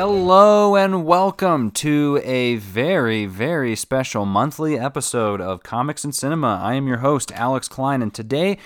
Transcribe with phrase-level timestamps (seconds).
[0.00, 6.58] Hello and welcome to a very, very special monthly episode of Comics and Cinema.
[6.62, 8.56] I am your host, Alex Klein, and today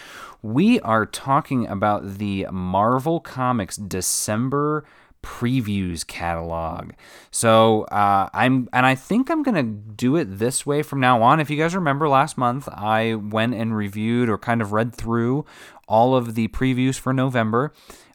[0.43, 4.85] we are talking about the Marvel Comics December
[5.25, 6.93] previews catalog.
[7.32, 11.41] So uh, I'm, and I think I'm gonna do it this way from now on.
[11.41, 15.46] If you guys remember last month, I went and reviewed or kind of read through
[15.89, 17.72] all of the previews for November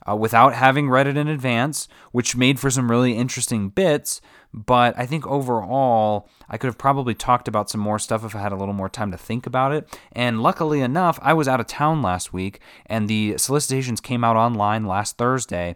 [0.10, 4.22] uh, without having read it in advance, which made for some really interesting bits.
[4.54, 8.40] But I think overall, I could have probably talked about some more stuff if I
[8.40, 9.88] had a little more time to think about it.
[10.12, 14.36] And luckily enough, I was out of town last week, and the solicitations came out
[14.36, 15.76] online last Thursday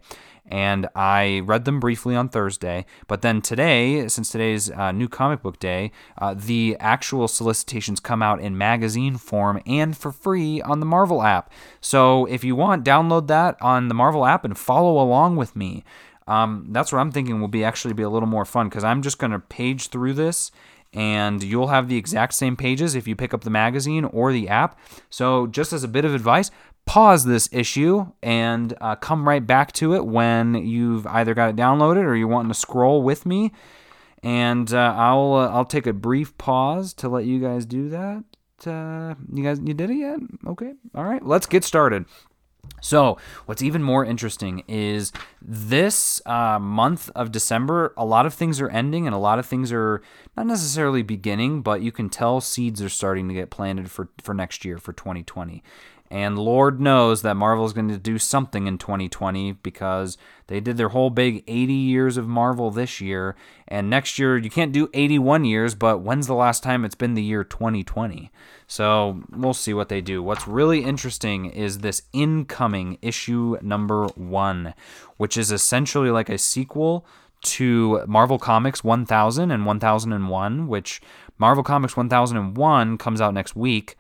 [0.53, 2.85] and I read them briefly on Thursday.
[3.07, 8.21] But then today, since today's uh, new comic book day, uh, the actual solicitations come
[8.21, 11.52] out in magazine form and for free on the Marvel app.
[11.81, 15.83] So if you want, download that on the Marvel app and follow along with me.
[16.28, 19.02] Um, that's what I'm thinking will be actually be a little more fun because I'm
[19.02, 20.52] just going to page through this
[20.94, 24.47] and you'll have the exact same pages if you pick up the magazine or the
[24.47, 24.80] app.
[25.09, 26.52] So, just as a bit of advice,
[26.86, 31.56] pause this issue and uh, come right back to it when you've either got it
[31.56, 33.52] downloaded or you're wanting to scroll with me.
[34.22, 38.23] And uh, I'll uh, I'll take a brief pause to let you guys do that.
[38.66, 40.20] Uh, you guys, you did it yet?
[40.48, 41.25] Okay, all right.
[41.25, 42.06] Let's get started.
[42.81, 48.59] So, what's even more interesting is this uh, month of December, a lot of things
[48.59, 50.02] are ending and a lot of things are
[50.36, 54.34] not necessarily beginning, but you can tell seeds are starting to get planted for, for
[54.34, 55.64] next year, for 2020.
[56.14, 60.78] And Lord knows that Marvel is going to do something in 2020 because they did
[60.78, 63.36] their whole big 80 years of Marvel this year.
[63.67, 67.16] And next year, you can't do 81 years, but when's the last time it's been
[67.16, 68.31] the year 2020?
[68.67, 70.22] So we'll see what they do.
[70.22, 74.75] What's really interesting is this incoming issue number one,
[75.17, 77.07] which is essentially like a sequel
[77.41, 81.01] to Marvel Comics 1000 and 1001, which
[81.40, 83.97] Marvel Comics 1001 comes out next week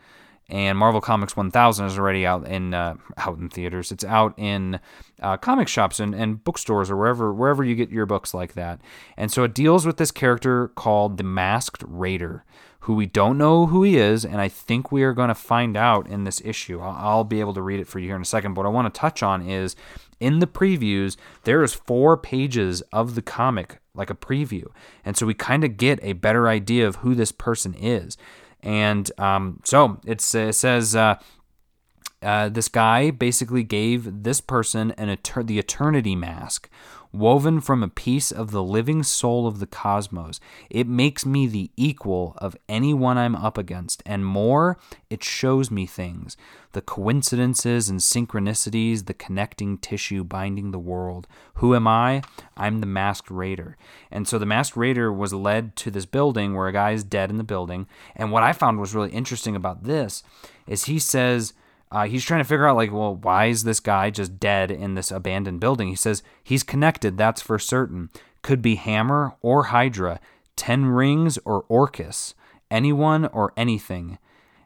[0.53, 3.91] and Marvel Comics 1000 is already out in uh, out in theaters.
[3.91, 4.79] It's out in
[5.19, 8.79] uh, comic shops and, and bookstores or wherever wherever you get your books like that.
[9.17, 12.45] And so it deals with this character called the Masked Raider,
[12.81, 15.75] who we don't know who he is, and I think we are going to find
[15.75, 16.79] out in this issue.
[16.81, 18.53] I'll, I'll be able to read it for you here in a second.
[18.53, 19.75] But what I want to touch on is
[20.19, 24.67] in the previews there is four pages of the comic like a preview,
[25.03, 28.17] and so we kind of get a better idea of who this person is.
[28.63, 31.15] And um, so it says uh,
[32.21, 36.69] uh, this guy basically gave this person an the eternity mask,
[37.13, 40.39] woven from a piece of the living soul of the cosmos.
[40.69, 44.77] It makes me the equal of anyone I'm up against, and more,
[45.09, 46.35] it shows me things
[46.73, 51.27] the coincidences and synchronicities, the connecting tissue binding the world.
[51.55, 52.23] Who am I?
[52.57, 53.77] I'm the masked raider.
[54.11, 57.29] And so the masked raider was led to this building where a guy is dead
[57.29, 57.85] in the building.
[58.15, 60.23] And what I found was really interesting about this
[60.65, 61.53] is he says,
[61.93, 64.95] uh, he's trying to figure out like well why is this guy just dead in
[64.95, 65.89] this abandoned building?
[65.89, 68.09] He says he's connected that's for certain.
[68.41, 70.19] Could be hammer or hydra
[70.55, 72.33] ten rings or orchis
[72.71, 74.17] anyone or anything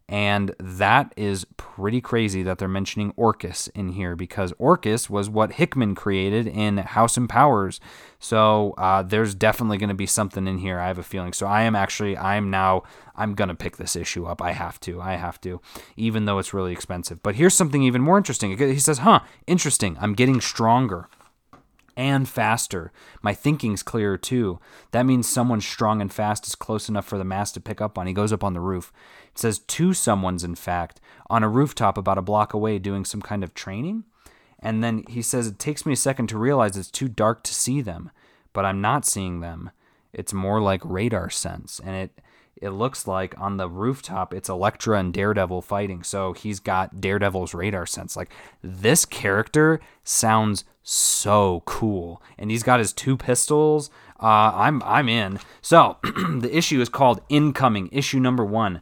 [0.09, 5.53] and that is pretty crazy that they're mentioning Orchis in here because Orchis was what
[5.53, 7.81] Hickman created in House and Powers.
[8.17, 10.79] So uh, there's definitely going to be something in here.
[10.79, 11.33] I have a feeling.
[11.33, 12.83] So I am actually, I am now,
[13.15, 14.41] I'm going to pick this issue up.
[14.41, 15.01] I have to.
[15.01, 15.59] I have to,
[15.97, 17.21] even though it's really expensive.
[17.21, 18.57] But here's something even more interesting.
[18.57, 19.97] He says, huh, interesting.
[19.99, 21.09] I'm getting stronger
[21.97, 22.93] and faster.
[23.21, 24.59] My thinking's clearer too.
[24.91, 27.97] That means someone strong and fast is close enough for the mass to pick up
[27.97, 28.07] on.
[28.07, 28.93] He goes up on the roof.
[29.31, 33.21] It says two someone's, in fact, on a rooftop about a block away doing some
[33.21, 34.05] kind of training.
[34.59, 37.53] And then he says, It takes me a second to realize it's too dark to
[37.53, 38.11] see them,
[38.53, 39.71] but I'm not seeing them.
[40.13, 41.81] It's more like radar sense.
[41.83, 42.21] And it
[42.61, 46.03] it looks like on the rooftop it's Elektra and Daredevil fighting.
[46.03, 48.15] So he's got Daredevil's radar sense.
[48.15, 53.89] Like this character sounds so cool, and he's got his two pistols.
[54.21, 55.39] Uh, I'm I'm in.
[55.61, 58.81] So the issue is called Incoming, issue number one,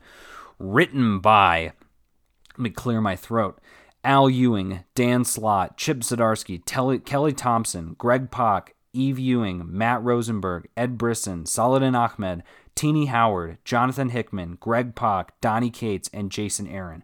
[0.59, 1.73] written by.
[2.53, 3.59] Let me clear my throat.
[4.03, 10.69] Al Ewing, Dan Slott, Chip Zdarsky, Telly, Kelly Thompson, Greg Pak, Eve Ewing, Matt Rosenberg,
[10.77, 12.43] Ed Brisson, Saladin Ahmed,
[12.75, 17.03] Tini Howard, Jonathan Hickman, Greg Pak, Donny Cates, and Jason Aaron.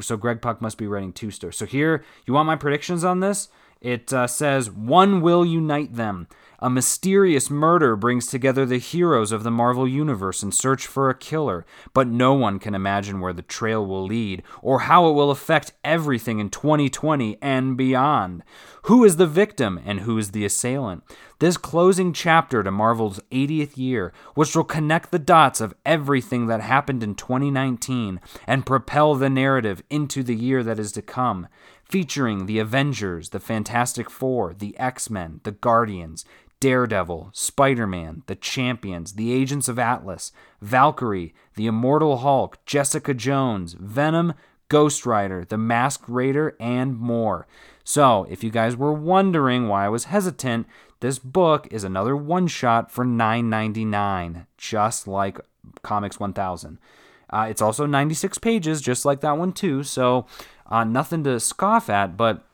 [0.00, 1.56] So Greg Pak must be writing two stories.
[1.56, 3.48] So here, you want my predictions on this?
[3.80, 6.26] It uh, says, One will unite them.
[6.60, 11.14] A mysterious murder brings together the heroes of the Marvel Universe in search for a
[11.14, 11.64] killer,
[11.94, 15.72] but no one can imagine where the trail will lead or how it will affect
[15.84, 18.42] everything in 2020 and beyond.
[18.82, 21.04] Who is the victim and who is the assailant?
[21.40, 26.60] This closing chapter to Marvel's 80th year, which will connect the dots of everything that
[26.60, 31.46] happened in 2019 and propel the narrative into the year that is to come
[31.84, 36.24] featuring the Avengers, the Fantastic Four, the X Men, the Guardians,
[36.58, 43.74] Daredevil, Spider Man, the Champions, the Agents of Atlas, Valkyrie, the Immortal Hulk, Jessica Jones,
[43.74, 44.34] Venom,
[44.68, 47.46] Ghost Rider, the Masked Raider, and more.
[47.84, 50.66] So, if you guys were wondering why I was hesitant,
[51.00, 55.40] this book is another one shot for $9.99, just like
[55.82, 56.78] Comics 1000.
[57.30, 59.82] Uh, it's also 96 pages, just like that one, too.
[59.82, 60.26] So,
[60.66, 62.44] uh, nothing to scoff at, but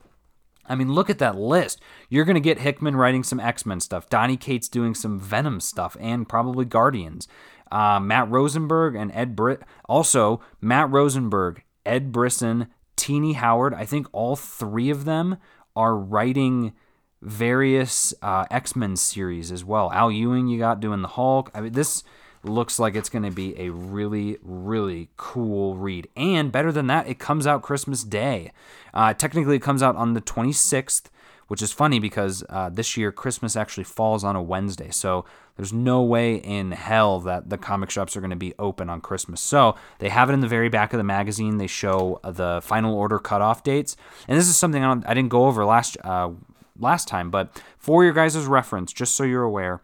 [0.67, 1.81] I mean, look at that list.
[2.08, 5.61] You're going to get Hickman writing some X Men stuff, Donny Cates doing some Venom
[5.61, 7.29] stuff, and probably Guardians.
[7.70, 9.62] Uh, Matt Rosenberg and Ed Britt.
[9.88, 13.75] Also, Matt Rosenberg, Ed Brisson, Tini Howard.
[13.75, 15.38] I think all three of them
[15.76, 16.73] are writing
[17.25, 19.91] various uh, X Men series as well.
[19.93, 21.50] Al Ewing, you got doing the Hulk.
[21.55, 22.05] I mean, this
[22.44, 26.09] looks like it's going to be a really, really cool read.
[26.15, 28.53] And better than that, it comes out Christmas Day.
[28.93, 31.05] Uh, technically, it comes out on the 26th,
[31.49, 34.91] which is funny because uh, this year Christmas actually falls on a Wednesday.
[34.91, 35.25] So
[35.56, 39.00] there's no way in hell that the comic shops are going to be open on
[39.00, 39.41] Christmas.
[39.41, 41.56] So they have it in the very back of the magazine.
[41.56, 43.97] They show the final order cutoff dates.
[44.29, 45.97] And this is something I, I didn't go over last.
[46.05, 46.31] Uh,
[46.79, 49.81] last time, but for your guys' reference, just so you're aware,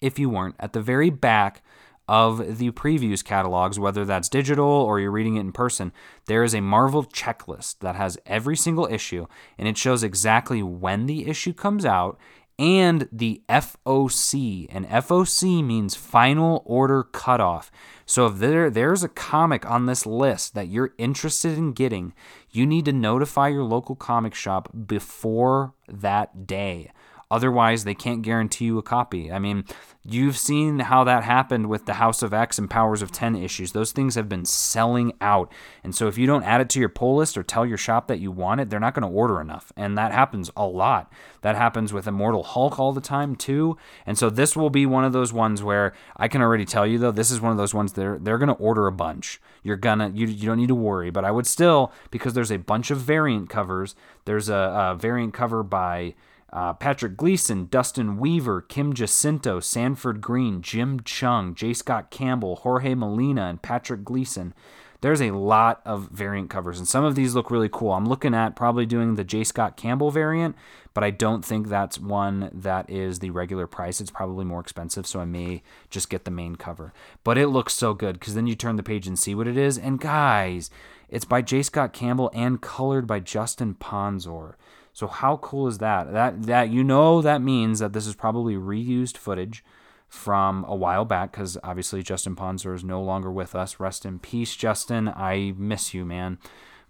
[0.00, 1.62] if you weren't, at the very back
[2.06, 5.92] of the previews catalogs, whether that's digital or you're reading it in person,
[6.26, 9.26] there is a Marvel checklist that has every single issue
[9.58, 12.18] and it shows exactly when the issue comes out
[12.58, 14.66] and the FOC.
[14.70, 17.70] And FOC means final order cutoff.
[18.06, 22.12] So if there there's a comic on this list that you're interested in getting,
[22.50, 26.90] you need to notify your local comic shop before that day.
[27.30, 29.32] Otherwise, they can't guarantee you a copy.
[29.32, 29.64] I mean,
[30.04, 33.72] you've seen how that happened with the House of X and Powers of X issues.
[33.72, 35.50] Those things have been selling out.
[35.82, 38.08] And so if you don't add it to your pull list or tell your shop
[38.08, 39.72] that you want it, they're not going to order enough.
[39.76, 41.12] And that happens a lot.
[41.40, 43.76] That happens with Immortal Hulk all the time, too.
[44.06, 46.98] And so this will be one of those ones where I can already tell you,
[46.98, 49.40] though, this is one of those ones they're, they're going to order a bunch.
[49.62, 51.10] You're going to, you, you don't need to worry.
[51.10, 53.94] But I would still, because there's a bunch of variant covers,
[54.24, 56.14] there's a, a variant cover by.
[56.54, 61.74] Uh, Patrick Gleason, Dustin Weaver, Kim Jacinto, Sanford Greene, Jim Cheung, J.
[61.74, 64.54] Scott Campbell, Jorge Molina, and Patrick Gleason.
[65.00, 67.92] There's a lot of variant covers, and some of these look really cool.
[67.92, 69.42] I'm looking at probably doing the J.
[69.42, 70.54] Scott Campbell variant,
[70.94, 74.00] but I don't think that's one that is the regular price.
[74.00, 76.94] It's probably more expensive, so I may just get the main cover.
[77.24, 79.58] But it looks so good because then you turn the page and see what it
[79.58, 79.76] is.
[79.76, 80.70] And guys,
[81.08, 81.64] it's by J.
[81.64, 84.56] Scott Campbell and colored by Justin Ponsor.
[84.94, 86.12] So how cool is that?
[86.12, 89.62] That that you know that means that this is probably reused footage
[90.08, 93.80] from a while back because obviously Justin Ponsor is no longer with us.
[93.80, 95.08] Rest in peace, Justin.
[95.08, 96.38] I miss you, man.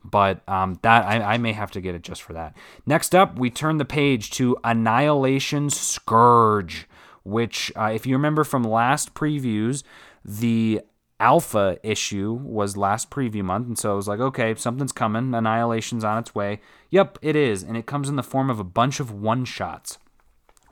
[0.05, 2.55] But um, that I, I may have to get it just for that.
[2.85, 6.87] Next up, we turn the page to Annihilation Scourge,
[7.23, 9.83] which, uh, if you remember from last previews,
[10.23, 10.83] the
[11.21, 16.05] alpha issue was last preview month and so I was like okay something's coming annihilation's
[16.05, 16.61] on its way.
[16.91, 19.99] Yep it is and it comes in the form of a bunch of one shots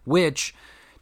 [0.04, 0.54] which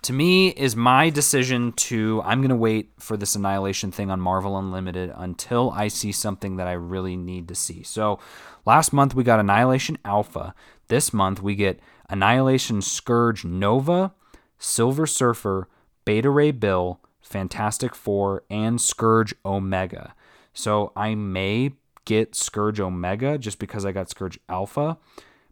[0.02, 4.20] to me is my decision to i'm going to wait for this annihilation thing on
[4.20, 7.82] marvel unlimited until i see something that i really need to see.
[7.82, 8.18] So
[8.66, 10.54] last month we got annihilation alpha.
[10.88, 14.12] This month we get annihilation scourge nova
[14.58, 15.68] silver surfer
[16.04, 20.14] beta ray bill Fantastic Four, and Scourge Omega.
[20.52, 21.72] So I may
[22.04, 24.98] get Scourge Omega just because I got Scourge Alpha,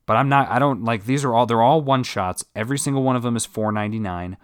[0.04, 0.48] but I'm not.
[0.48, 1.46] I don't like these are all.
[1.46, 2.44] They're all one shots.
[2.56, 4.36] Every single one of them is 4.99,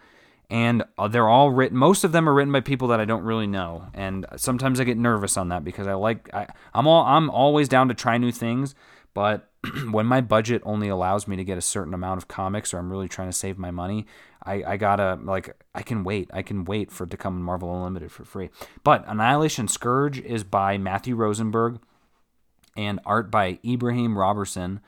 [0.48, 1.76] and uh, they're all written.
[1.76, 4.84] Most of them are written by people that I don't really know, and sometimes I
[4.84, 6.32] get nervous on that because I like.
[6.32, 7.04] I, I'm all.
[7.04, 8.76] I'm always down to try new things,
[9.12, 9.50] but
[9.90, 12.90] when my budget only allows me to get a certain amount of comics, or I'm
[12.90, 14.06] really trying to save my money,
[14.42, 16.30] I, I gotta like I can wait.
[16.32, 18.50] I can wait for it to come in Marvel Unlimited for free.
[18.82, 21.80] But Annihilation Scourge is by Matthew Rosenberg
[22.76, 24.80] and art by Ibraim Roberson.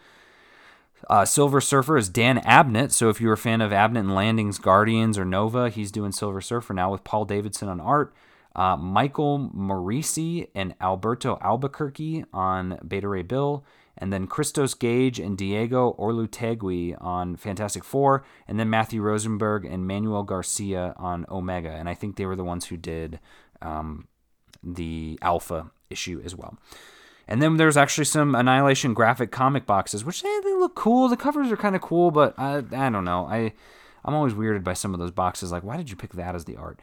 [1.08, 2.90] Uh, Silver Surfer is Dan Abnett.
[2.92, 6.40] So if you're a fan of Abnett and Landing's Guardians or Nova, he's doing Silver
[6.40, 8.14] Surfer now with Paul Davidson on art.
[8.54, 13.64] Uh, Michael Moreci and Alberto Alburquerque on Beta Ray Bill,
[13.98, 19.86] and then Christos Gage and Diego Olortegui on Fantastic Four, and then Matthew Rosenberg and
[19.86, 21.70] Manuel Garcia on Omega.
[21.70, 23.20] And I think they were the ones who did
[23.62, 24.06] um,
[24.62, 26.58] the Alpha issue as well.
[27.28, 31.08] And then there's actually some Annihilation graphic comic boxes, which eh, they look cool.
[31.08, 33.26] The covers are kind of cool, but I, I don't know.
[33.26, 33.52] I
[34.06, 35.52] I'm always weirded by some of those boxes.
[35.52, 36.80] Like, why did you pick that as the art?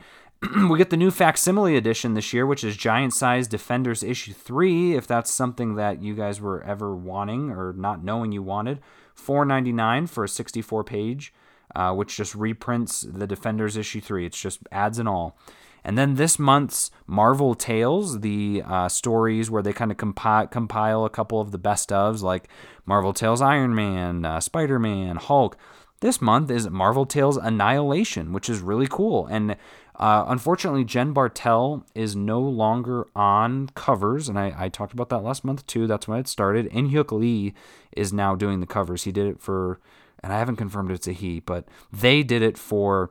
[0.69, 4.95] we get the new facsimile edition this year, which is Giant Size Defenders issue three.
[4.95, 8.81] If that's something that you guys were ever wanting or not knowing you wanted,
[9.15, 11.33] four ninety nine for a 64 page,
[11.73, 14.25] uh, which just reprints the Defenders issue three.
[14.25, 15.37] It's just ads and all.
[15.85, 21.03] And then this month's Marvel Tales, the uh, stories where they kind of compi- compile
[21.03, 22.47] a couple of the best ofs, like
[22.85, 25.57] Marvel Tales Iron Man, uh, Spider Man, Hulk.
[26.03, 29.25] This month is Marvel Tales Annihilation, which is really cool.
[29.27, 29.55] And
[29.95, 35.23] uh, unfortunately, Jen Bartel is no longer on covers, and I, I, talked about that
[35.23, 35.87] last month too.
[35.87, 36.65] That's when it started.
[36.65, 37.53] In Hyuk Lee
[37.93, 39.05] is now doing the covers.
[39.05, 39.79] He did it for,
[40.21, 43.09] and I haven't confirmed it's a he, but they did it for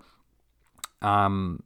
[1.00, 1.62] um,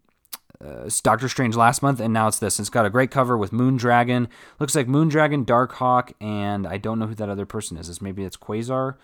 [0.65, 2.61] uh, Doctor Strange last month, and now it's this.
[2.61, 4.29] It's got a great cover with Moondragon.
[4.61, 7.89] Looks like Moondragon, Darkhawk, and I don't know who that other person is.
[7.89, 8.95] It's maybe it's Quasar.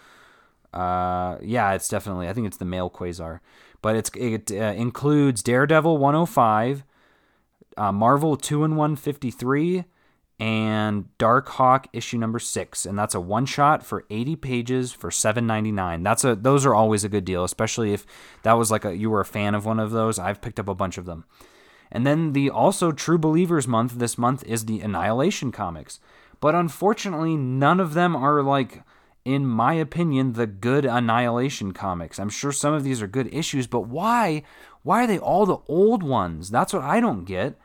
[0.72, 2.28] Uh, yeah, it's definitely.
[2.28, 3.40] I think it's the male Quasar,
[3.82, 6.84] but it's it uh, includes Daredevil 105,
[7.76, 9.84] uh, Marvel 2 and 153,
[10.38, 16.02] and Darkhawk issue number six, and that's a one shot for 80 pages for 7.99.
[16.02, 18.06] That's a those are always a good deal, especially if
[18.42, 20.18] that was like a you were a fan of one of those.
[20.18, 21.24] I've picked up a bunch of them.
[21.92, 26.00] And then the also True Believers month this month is the Annihilation comics.
[26.40, 28.82] But unfortunately, none of them are like
[29.24, 32.18] in my opinion the good Annihilation comics.
[32.18, 34.42] I'm sure some of these are good issues, but why
[34.82, 36.50] why are they all the old ones?
[36.50, 37.56] That's what I don't get.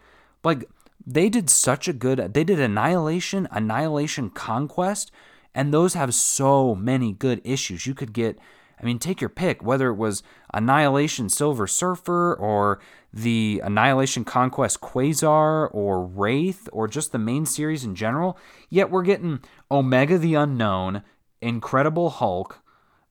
[0.43, 0.69] Like
[1.07, 5.09] they did such a good they did annihilation annihilation conquest
[5.55, 8.37] and those have so many good issues you could get
[8.79, 10.21] i mean take your pick whether it was
[10.53, 12.79] annihilation silver surfer or
[13.13, 18.37] the annihilation conquest quasar or wraith or just the main series in general
[18.69, 19.39] yet we're getting
[19.71, 21.01] omega the unknown
[21.41, 22.61] incredible hulk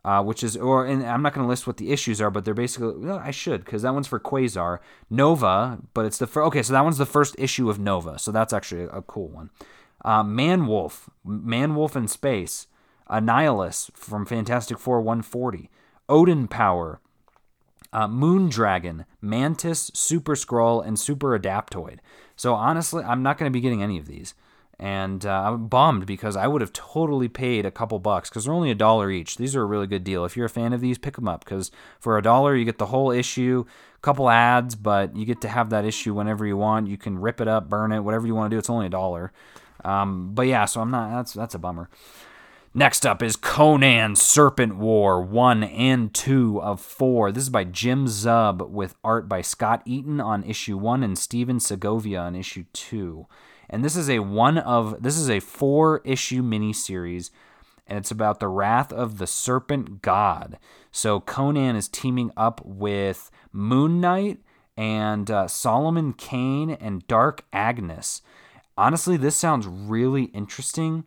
[0.07, 2.45] uh, which is, or and I'm not going to list what the issues are, but
[2.45, 4.79] they're basically, well, I should, because that one's for Quasar.
[5.11, 8.31] Nova, but it's the first, okay, so that one's the first issue of Nova, so
[8.31, 9.51] that's actually a, cool one.
[10.05, 12.69] Uh, Man Wolf, Man Wolf in Space,
[13.11, 15.71] Annihilus from Fantastic Four 140,
[16.09, 17.01] Odin Power,
[17.93, 21.99] uh, Moondragon, Mantis, Super Skrull, and Super Adaptoid.
[22.37, 24.35] So honestly, I'm not going to be getting any of these
[24.79, 28.53] and uh, I'm bummed because I would have totally paid a couple bucks because they're
[28.53, 29.37] only a dollar each.
[29.37, 30.25] These are a really good deal.
[30.25, 32.79] If you're a fan of these, pick them up because for a dollar you get
[32.79, 33.65] the whole issue,
[33.95, 36.89] a couple ads, but you get to have that issue whenever you want.
[36.89, 38.59] You can rip it up, burn it, whatever you want to do.
[38.59, 39.33] It's only a dollar.
[39.83, 41.11] Um, but yeah, so I'm not.
[41.11, 41.89] That's that's a bummer.
[42.75, 47.33] Next up is Conan Serpent War 1 and 2 of 4.
[47.33, 51.59] This is by Jim Zub with art by Scott Eaton on issue 1 and Stephen
[51.59, 53.27] Segovia on issue 2
[53.69, 57.31] and this is a one of this is a four issue mini series
[57.87, 60.59] and it's about the wrath of the serpent god.
[60.91, 64.41] So conan is teaming up with moon knight
[64.77, 68.23] and uh, solomon kane and dark agnes.
[68.77, 71.05] Honestly this sounds really interesting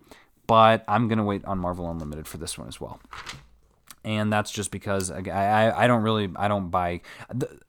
[0.50, 3.00] but i'm going to wait on marvel unlimited for this one as well
[4.10, 7.02] and that's just because I, I, I don't really I don't buy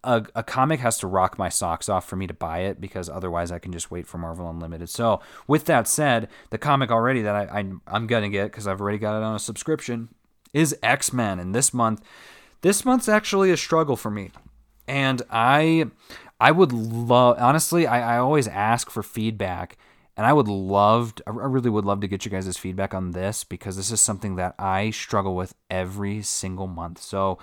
[0.02, 3.10] a, a comic has to rock my socks off for me to buy it because
[3.10, 4.88] otherwise I can just wait for Marvel Unlimited.
[4.88, 8.80] So with that said, the comic already that I, I I'm gonna get because I've
[8.80, 10.08] already got it on a subscription
[10.54, 12.02] is X Men, and this month
[12.62, 14.30] this month's actually a struggle for me,
[14.88, 15.90] and I
[16.40, 19.76] I would love honestly I, I always ask for feedback
[20.20, 23.12] and I would love, to, I really would love to get you guys' feedback on
[23.12, 27.00] this because this is something that I struggle with every single month.
[27.00, 27.38] So,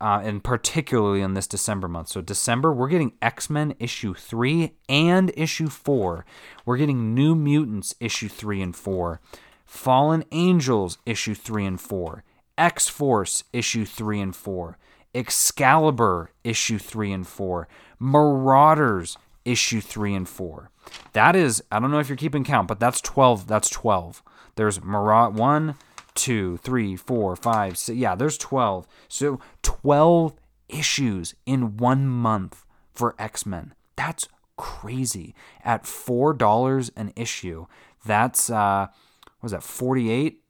[0.00, 2.06] uh, and particularly in this December month.
[2.06, 6.24] So, December, we're getting X Men issue 3 and issue 4.
[6.64, 9.20] We're getting New Mutants issue 3 and 4.
[9.64, 12.22] Fallen Angels issue 3 and 4.
[12.56, 14.78] X Force issue 3 and 4.
[15.12, 17.66] Excalibur issue 3 and 4.
[17.98, 20.70] Marauders issue 3 and 4.
[21.12, 23.46] That is, I don't know if you're keeping count, but that's 12.
[23.46, 24.22] That's 12.
[24.56, 25.74] There's Marat 1,
[26.14, 27.96] 2, 3, 4, 5, 6.
[27.98, 28.86] Yeah, there's 12.
[29.08, 30.34] So 12
[30.68, 33.74] issues in one month for X Men.
[33.96, 35.34] That's crazy.
[35.64, 37.66] At $4 an issue,
[38.04, 38.86] that's, uh,
[39.24, 40.42] what was that, 48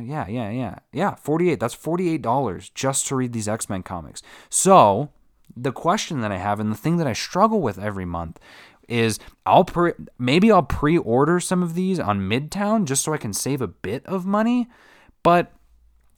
[0.00, 0.76] yeah, yeah, yeah.
[0.92, 1.60] Yeah, 48.
[1.60, 4.22] That's $48 just to read these X-Men comics.
[4.48, 5.10] So,
[5.54, 8.38] the question that I have and the thing that I struggle with every month
[8.92, 13.32] is I'll pre- maybe I'll pre-order some of these on Midtown just so I can
[13.32, 14.68] save a bit of money,
[15.22, 15.52] but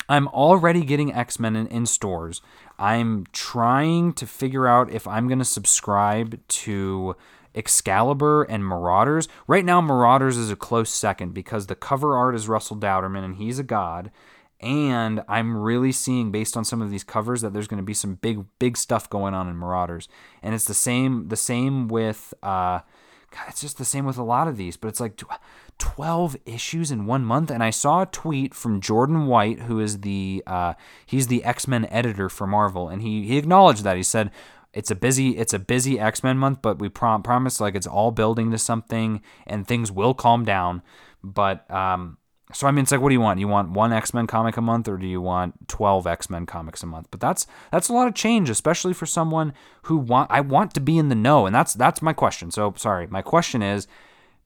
[0.09, 2.43] I'm already getting X-Men in, in stores.
[2.78, 7.16] I'm trying to figure out if I'm going to subscribe to
[7.54, 9.28] Excalibur and Marauders.
[9.47, 13.37] Right now, Marauders is a close second because the cover art is Russell Dauterman and
[13.37, 14.11] he's a god.
[14.64, 17.92] And I'm really seeing, based on some of these covers, that there's going to be
[17.92, 20.09] some big, big stuff going on in Marauders.
[20.42, 22.80] And it's the same, the same with, uh,
[23.30, 24.78] God, it's just the same with a lot of these.
[24.78, 25.21] But it's like
[25.78, 27.50] 12 issues in one month.
[27.50, 30.73] And I saw a tweet from Jordan White, who is the, uh,
[31.04, 33.99] he's the X Men editor for Marvel, and he he acknowledged that.
[33.99, 34.30] He said,
[34.73, 38.11] it's a busy it's a busy X-Men month, but we prom- promise like it's all
[38.11, 40.83] building to something and things will calm down.
[41.23, 42.18] But um
[42.54, 43.40] so I mean it's like what do you want?
[43.40, 46.87] You want one X-Men comic a month or do you want 12 X-Men comics a
[46.87, 47.08] month?
[47.11, 50.80] But that's that's a lot of change especially for someone who want I want to
[50.80, 52.50] be in the know and that's that's my question.
[52.50, 53.87] So sorry, my question is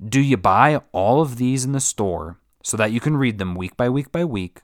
[0.06, 3.54] do you buy all of these in the store so that you can read them
[3.54, 4.60] week by week by week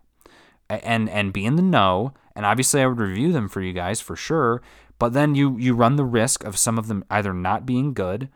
[0.70, 4.00] and and be in the know and obviously I would review them for you guys
[4.00, 4.62] for sure
[4.98, 8.28] but then you you run the risk of some of them either not being good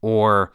[0.00, 0.52] or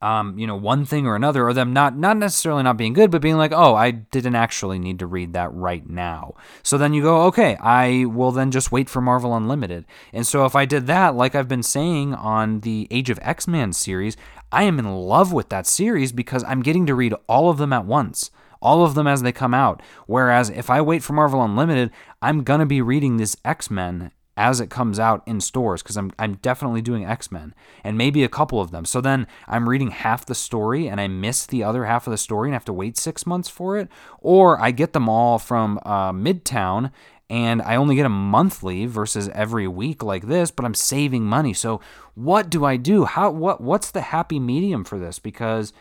[0.00, 3.10] um, you know, one thing or another, or them not not necessarily not being good,
[3.10, 6.34] but being like, oh, I didn't actually need to read that right now.
[6.62, 9.84] So then you go, okay, I will then just wait for Marvel Unlimited.
[10.12, 13.48] And so if I did that, like I've been saying on the Age of X
[13.48, 14.16] Men series,
[14.52, 17.72] I am in love with that series because I'm getting to read all of them
[17.72, 19.80] at once all of them as they come out.
[20.06, 24.10] Whereas if I wait for Marvel Unlimited, I'm going to be reading this X Men
[24.38, 28.28] as it comes out in stores because I'm, I'm definitely doing X-Men and maybe a
[28.28, 28.84] couple of them.
[28.84, 32.18] So then I'm reading half the story and I miss the other half of the
[32.18, 33.88] story and have to wait six months for it.
[34.20, 36.92] Or I get them all from uh, Midtown
[37.28, 41.52] and I only get them monthly versus every week like this, but I'm saving money.
[41.52, 41.80] So
[42.14, 43.06] what do I do?
[43.06, 45.18] How what what's the happy medium for this?
[45.18, 45.72] Because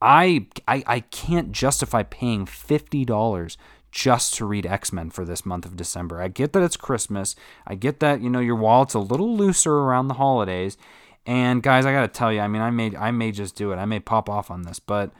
[0.00, 3.58] I I, I can't justify paying fifty dollars
[3.90, 6.20] just to read X Men for this month of December.
[6.20, 7.34] I get that it's Christmas.
[7.66, 10.76] I get that you know your wallet's a little looser around the holidays.
[11.24, 13.76] And guys, I gotta tell you, I mean, I may I may just do it.
[13.76, 15.12] I may pop off on this, but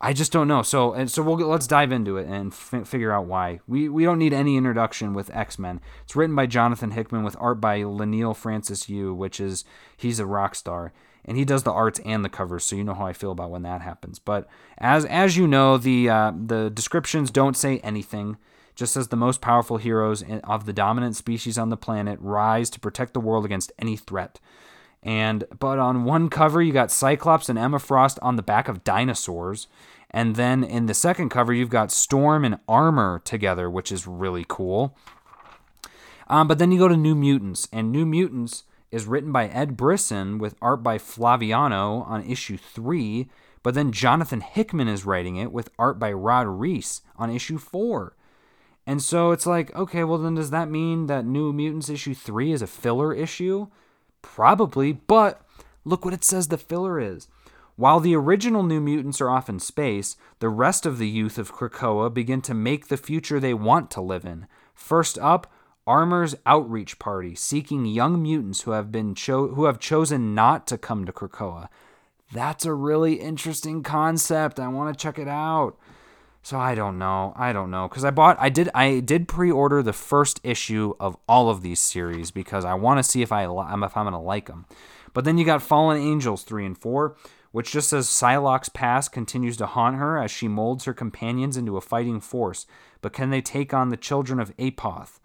[0.00, 0.62] I just don't know.
[0.62, 3.60] So and so we'll let's dive into it and f- figure out why.
[3.68, 5.80] We we don't need any introduction with X Men.
[6.04, 9.64] It's written by Jonathan Hickman with art by Leinil Francis Yu, which is
[9.96, 10.92] he's a rock star
[11.24, 13.50] and he does the arts and the covers, so you know how I feel about
[13.50, 14.18] when that happens.
[14.18, 18.36] But as as you know, the uh, the descriptions don't say anything.
[18.74, 22.80] Just as the most powerful heroes of the dominant species on the planet rise to
[22.80, 24.40] protect the world against any threat.
[25.02, 28.82] And but on one cover you got Cyclops and Emma Frost on the back of
[28.82, 29.68] dinosaurs,
[30.10, 34.46] and then in the second cover you've got Storm and Armor together, which is really
[34.48, 34.96] cool.
[36.28, 39.76] Um, but then you go to New Mutants, and New Mutants is written by Ed
[39.76, 43.26] Brisson with art by Flaviano on issue 3,
[43.62, 48.14] but then Jonathan Hickman is writing it with art by Rod Reis on issue 4.
[48.86, 52.52] And so it's like, okay, well, then does that mean that New Mutants issue 3
[52.52, 53.68] is a filler issue?
[54.20, 55.40] Probably, but
[55.84, 57.28] look what it says the filler is.
[57.76, 61.54] While the original New Mutants are off in space, the rest of the youth of
[61.54, 64.46] Krakoa begin to make the future they want to live in.
[64.74, 65.50] First up,
[65.86, 70.78] Armor's outreach party seeking young mutants who have been cho- who have chosen not to
[70.78, 71.68] come to Krakoa.
[72.32, 74.60] That's a really interesting concept.
[74.60, 75.76] I want to check it out.
[76.42, 77.32] So I don't know.
[77.36, 81.16] I don't know cuz I bought I did I did pre-order the first issue of
[81.28, 84.18] all of these series because I want to see if I if I'm going to
[84.18, 84.66] like them.
[85.14, 87.16] But then you got Fallen Angels 3 and 4,
[87.50, 91.76] which just says Psylocke's past continues to haunt her as she molds her companions into
[91.76, 92.66] a fighting force.
[93.02, 95.18] But can they take on the children of Apoth?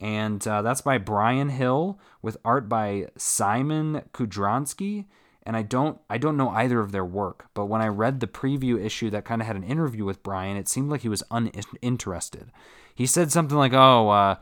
[0.00, 5.06] And uh, that's by Bryan Hill with art by Szymon Kudranski.
[5.42, 8.26] And I don't I don't know either of their work, but when I read the
[8.26, 11.22] preview issue that kind of had an interview with Brian, it seemed like he was
[11.30, 12.50] uninterested.
[12.92, 14.36] He said something like, "Oh, uh,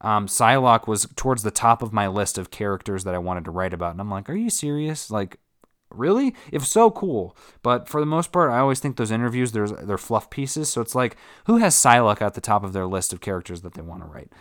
[0.00, 3.50] um, Psylocke was towards the top of my list of characters that I wanted to
[3.50, 5.10] write about," and I'm like, "Are you serious?
[5.10, 5.38] Like,
[5.90, 6.34] really?
[6.52, 7.36] If so, cool.
[7.62, 10.68] But for the most part, I always think those interviews there's they're fluff pieces.
[10.68, 13.74] So it's like, who has Psylocke at the top of their list of characters that
[13.74, 14.32] they want to write?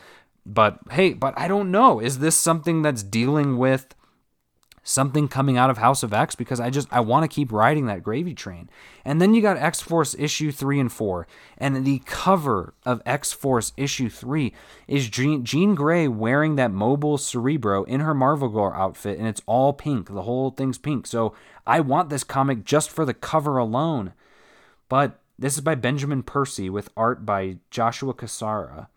[0.46, 2.00] But hey, but I don't know.
[2.00, 3.96] Is this something that's dealing with
[4.86, 6.36] something coming out of House of X?
[6.36, 8.70] Because I just I want to keep riding that gravy train.
[9.06, 11.28] And then you got X Force issue three and four,
[11.58, 14.54] and the cover of X Force issue three
[14.88, 19.42] is Jean, Jean Grey wearing that mobile Cerebro in her Marvel Girl outfit, and it's
[19.46, 20.10] all pink.
[20.10, 21.08] The whole thing's pink.
[21.08, 21.34] So
[21.66, 24.12] I want this comic just for the cover alone.
[24.90, 28.88] But this is by Benjamin Percy with art by Joshua Cassara.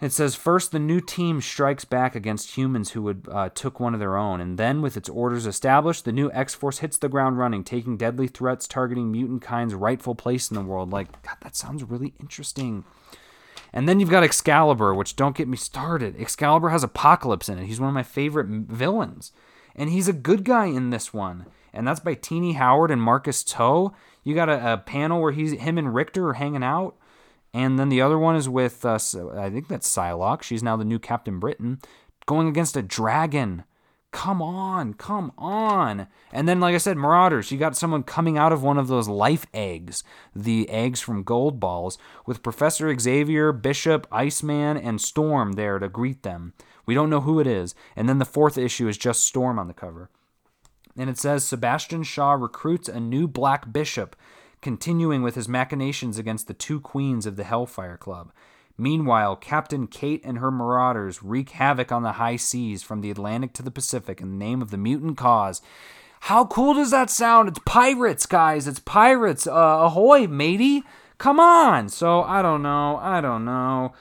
[0.00, 4.00] It says first the new team strikes back against humans who uh, took one of
[4.00, 7.36] their own, and then with its orders established, the new X Force hits the ground
[7.36, 10.92] running, taking deadly threats targeting mutant kind's rightful place in the world.
[10.92, 12.84] Like, God, that sounds really interesting.
[13.72, 16.18] And then you've got Excalibur, which don't get me started.
[16.18, 17.66] Excalibur has Apocalypse in it.
[17.66, 19.32] He's one of my favorite villains,
[19.74, 21.46] and he's a good guy in this one.
[21.72, 23.92] And that's by Tini Howard and Marcus To.
[24.22, 26.94] You got a, a panel where he's him and Rictor are hanging out
[27.54, 28.98] and then the other one is with, uh,
[29.36, 30.42] I think that's Psylocke.
[30.42, 31.80] She's now the new Captain Britain,
[32.26, 33.64] going against a dragon.
[34.10, 36.08] Come on, come on.
[36.32, 39.06] And then, like I said, Marauders, you got someone coming out of one of those
[39.06, 40.02] life eggs,
[40.34, 46.22] the eggs from Gold Balls, with Professor Xavier, Bishop, Iceman, and Storm there to greet
[46.22, 46.54] them.
[46.86, 47.74] We don't know who it is.
[47.96, 50.08] And then the fourth issue is just Storm on the cover.
[50.96, 54.16] And it says Sebastian Shaw recruits a new Black Bishop
[54.60, 58.32] continuing with his machinations against the two queens of the Hellfire Club.
[58.76, 63.52] Meanwhile, Captain Kate and her marauders wreak havoc on the high seas from the Atlantic
[63.54, 65.60] to the Pacific in the name of the mutant cause.
[66.20, 67.48] How cool does that sound?
[67.48, 68.68] It's pirates, guys.
[68.68, 69.46] It's pirates.
[69.46, 69.50] Uh,
[69.82, 70.84] ahoy, matey.
[71.18, 71.88] Come on.
[71.88, 72.98] So, I don't know.
[72.98, 73.94] I don't know.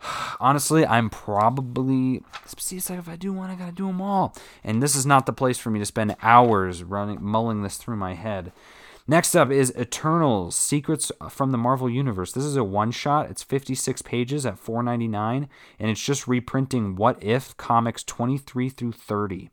[0.40, 2.22] Honestly, I'm probably.
[2.56, 4.34] See, it's like if I do one, I gotta do them all.
[4.64, 7.96] And this is not the place for me to spend hours running, mulling this through
[7.96, 8.52] my head.
[9.10, 12.30] Next up is Eternals Secrets from the Marvel Universe.
[12.30, 13.28] This is a one shot.
[13.28, 15.48] It's 56 pages at 4.99
[15.80, 19.50] and it's just reprinting What If comics 23 through 30.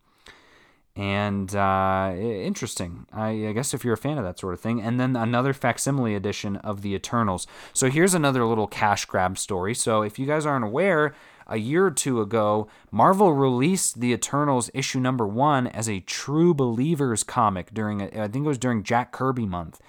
[0.95, 3.07] And uh, interesting.
[3.11, 4.79] I, I guess if you're a fan of that sort of thing.
[4.79, 7.47] And then another facsimile edition of the Eternals.
[7.73, 9.73] So here's another little cash grab story.
[9.73, 11.15] So if you guys aren't aware,
[11.47, 16.53] a year or two ago, Marvel released The Eternals issue number one as a True
[16.53, 19.79] Believers comic during, I think it was during Jack Kirby month.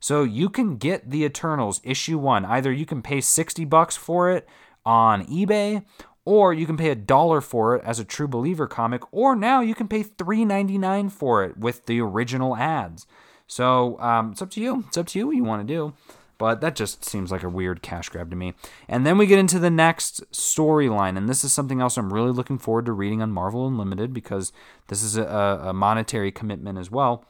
[0.00, 2.44] So you can get The Eternals issue one.
[2.44, 4.48] Either you can pay 60 bucks for it
[4.84, 5.84] on eBay,
[6.24, 9.60] or you can pay a dollar for it as a True Believer comic, or now
[9.60, 13.06] you can pay $3.99 for it with the original ads.
[13.46, 14.84] So um, it's up to you.
[14.88, 15.94] It's up to you what you want to do.
[16.38, 18.54] But that just seems like a weird cash grab to me.
[18.88, 22.30] And then we get into the next storyline, and this is something else I'm really
[22.30, 24.52] looking forward to reading on Marvel Unlimited because
[24.86, 27.24] this is a, a monetary commitment as well.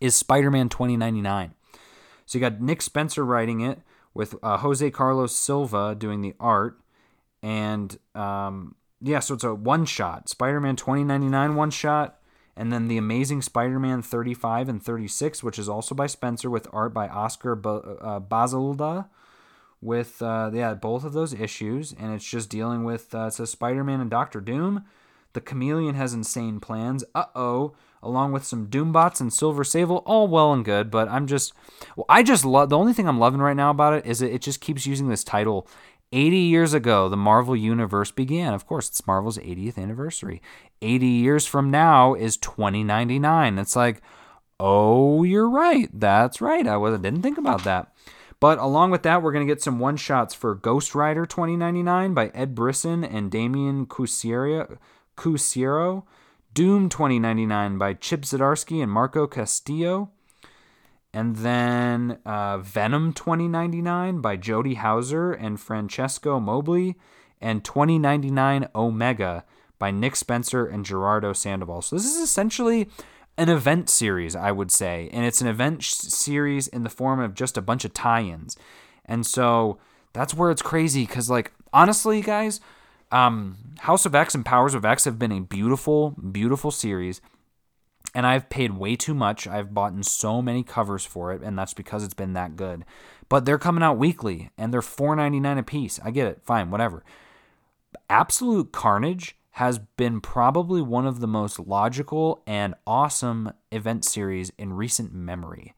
[0.00, 1.52] Is Spider-Man 2099?
[2.24, 3.80] So you got Nick Spencer writing it
[4.14, 6.80] with uh, Jose Carlos Silva doing the art,
[7.42, 10.30] and um, yeah, so it's a one shot.
[10.30, 12.18] Spider-Man 2099 one shot
[12.56, 16.68] and then The Amazing Spider Man 35 and 36, which is also by Spencer with
[16.72, 19.08] art by Oscar B- uh, Bazaldua.
[19.80, 21.92] With, uh, yeah, both of those issues.
[21.92, 24.84] And it's just dealing with, uh, says Spider Man and Doctor Doom.
[25.32, 27.04] The Chameleon has insane plans.
[27.14, 27.72] Uh oh.
[28.04, 31.52] Along with some Doombots and Silver Sable, all well and good, but I'm just,
[31.94, 34.32] well, I just love, the only thing I'm loving right now about it is it,
[34.32, 35.68] it just keeps using this title
[36.12, 38.54] 80 years ago, the Marvel Universe began.
[38.54, 40.42] Of course, it's Marvel's 80th anniversary.
[40.82, 43.58] 80 years from now is 2099.
[43.58, 44.02] It's like,
[44.60, 45.88] oh, you're right.
[45.92, 46.66] That's right.
[46.66, 47.92] I was, didn't think about that.
[48.40, 52.12] But along with that, we're going to get some one shots for Ghost Rider 2099
[52.12, 54.78] by Ed Brisson and Damian Couceiro.
[56.54, 60.10] Doom 2099 by Chip Zdarsky and Marco Castiello.
[61.14, 66.94] And then uh, Venom 2099 by Jody Houser and Francesco Mobili.
[67.40, 69.44] And 2099 Omega
[69.78, 71.82] by Nick Spencer and Gerardo Sandoval.
[71.82, 72.88] So this is essentially
[73.36, 75.10] an event series, I would say.
[75.12, 78.22] And it's an event sh- series in the form of just a bunch of tie
[78.22, 78.56] ins.
[79.04, 79.78] And so
[80.12, 82.60] that's where it's crazy because, like, honestly, guys,
[83.10, 87.20] um, House of X and Powers of X have been a beautiful, beautiful series
[88.14, 89.46] and I've paid way too much.
[89.46, 92.84] I've bought in so many covers for it, and that's because it's been that good.
[93.28, 95.98] But they're coming out weekly, and they're $4.99 a piece.
[96.04, 97.04] I get it, fine, whatever.
[98.10, 104.72] Absolute Carnage has been probably one of the most logical and awesome event series in
[104.72, 105.74] recent memory.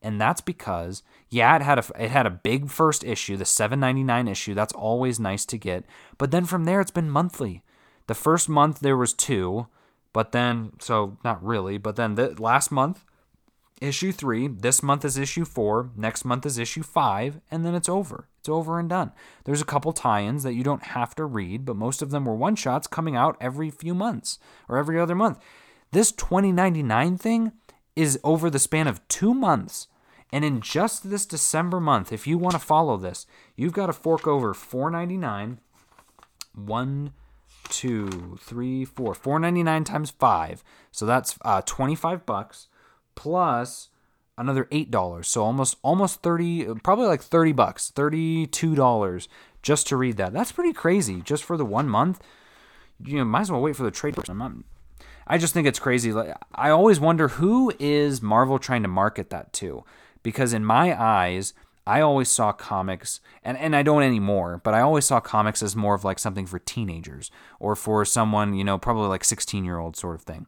[0.00, 4.30] And that's because, yeah, it had a it had a big first issue, the 7.99
[4.30, 4.54] issue.
[4.54, 5.84] That's always nice to get.
[6.16, 7.62] But then from there, it's been monthly.
[8.06, 9.66] The first month there was two
[10.18, 13.04] but then, so not really, but then the last month,
[13.80, 14.48] issue three.
[14.48, 15.90] This month is issue four.
[15.94, 18.26] Next month is issue five, and then it's over.
[18.40, 19.12] It's over and done.
[19.44, 22.34] There's a couple tie-ins that you don't have to read, but most of them were
[22.34, 25.38] one shots coming out every few months or every other month.
[25.92, 27.52] This 2099 thing
[27.94, 29.86] is over the span of two months.
[30.32, 33.92] And in just this December month, if you want to follow this, you've got to
[33.92, 35.60] fork over 499,
[36.56, 37.12] one
[37.68, 39.14] two, three, four.
[39.14, 40.62] Four ninety nine times five.
[40.90, 42.68] So that's uh, twenty five bucks
[43.14, 43.88] plus
[44.36, 45.28] another eight dollars.
[45.28, 49.28] So almost almost thirty, probably like thirty bucks, thirty two dollars
[49.62, 50.32] just to read that.
[50.32, 51.20] That's pretty crazy.
[51.20, 52.22] Just for the one month,
[53.04, 54.16] you know, might as well wait for the trade.
[54.28, 54.52] I'm not,
[55.26, 56.12] I just think it's crazy.
[56.12, 59.84] Like I always wonder who is Marvel trying to market that to,
[60.22, 61.52] because in my eyes,
[61.88, 65.74] I always saw comics, and, and I don't anymore, but I always saw comics as
[65.74, 69.78] more of like something for teenagers or for someone, you know, probably like 16 year
[69.78, 70.46] old sort of thing.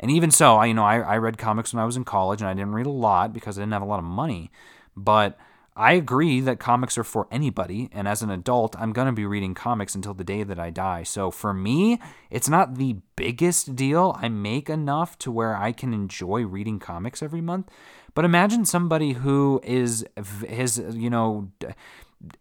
[0.00, 2.40] And even so, I, you know, I, I read comics when I was in college
[2.40, 4.50] and I didn't read a lot because I didn't have a lot of money.
[4.96, 5.38] But
[5.76, 9.24] I agree that comics are for anybody, and as an adult, I'm going to be
[9.24, 11.04] reading comics until the day that I die.
[11.04, 14.16] So for me, it's not the biggest deal.
[14.20, 17.70] I make enough to where I can enjoy reading comics every month.
[18.14, 20.04] But imagine somebody who is
[20.46, 21.50] his, you know,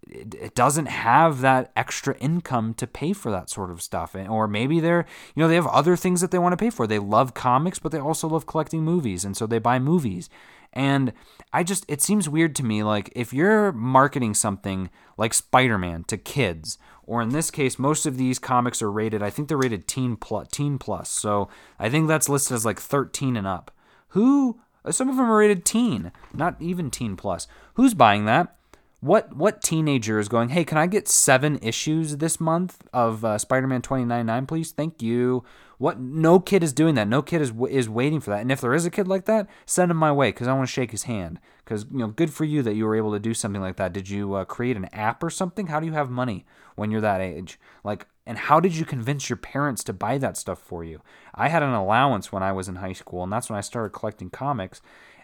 [0.10, 4.82] it doesn't have that extra income to pay for that sort of stuff or maybe
[4.82, 7.34] they're you know they have other things that they want to pay for they love
[7.34, 10.30] comics but they also love collecting movies and so they buy movies
[10.74, 11.14] and
[11.52, 12.84] I just, it seems weird to me.
[12.84, 18.06] Like, if you're marketing something like Spider Man to kids, or in this case, most
[18.06, 21.10] of these comics are rated, I think they're rated teen plus, teen plus.
[21.10, 23.72] So I think that's listed as like 13 and up.
[24.10, 24.60] Who,
[24.92, 27.48] some of them are rated teen, not even teen plus.
[27.76, 28.56] Who's buying that?
[29.02, 30.50] What what teenager is going?
[30.50, 34.72] Hey, can I get seven issues this month of uh, Spider-Man 2099, please?
[34.72, 35.44] Thank you.
[35.80, 35.98] What?
[35.98, 37.08] No kid is doing that.
[37.08, 38.42] No kid is is waiting for that.
[38.42, 40.68] And if there is a kid like that, send him my way because I want
[40.68, 41.40] to shake his hand.
[41.64, 43.94] Because you know, good for you that you were able to do something like that.
[43.94, 45.68] Did you uh, create an app or something?
[45.68, 47.58] How do you have money when you're that age?
[47.86, 51.02] Like, and how did you convince your parents to buy that stuff for you?
[51.34, 53.92] I had an allowance when I was in high school, and that's when I started
[53.92, 54.82] collecting comics.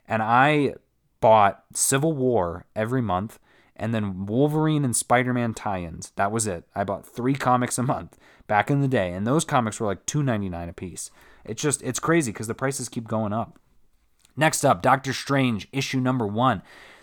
[0.08, 0.76] And I
[1.20, 3.40] bought Civil War every month
[3.76, 6.12] and then Wolverine and Spider Man tie ins.
[6.16, 6.66] That was it.
[6.76, 10.06] I bought three comics a month back in the day, and those comics were like
[10.06, 11.12] two ninety nine a piece.
[11.44, 13.60] It's just, it's crazy because the prices keep going up.
[14.36, 16.62] Next up, Doctor Strange, issue number one.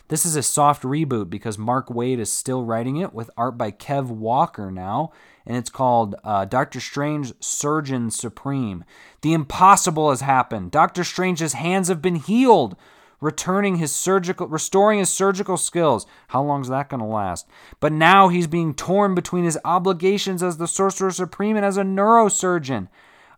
[0.09, 3.71] This is a soft reboot because Mark Waid is still writing it with art by
[3.71, 5.13] Kev Walker now,
[5.47, 8.85] and it's called uh, Doctor Strange Surgeon Supreme.
[9.23, 10.71] The impossible has happened.
[10.71, 12.77] Doctor Strange's hands have been healed
[13.23, 16.07] returning his surgical restoring his surgical skills.
[16.29, 17.47] How long is that going to last?
[17.81, 21.83] But now he's being torn between his obligations as the Sorcerer Supreme and as a
[21.83, 22.89] neurosurgeon.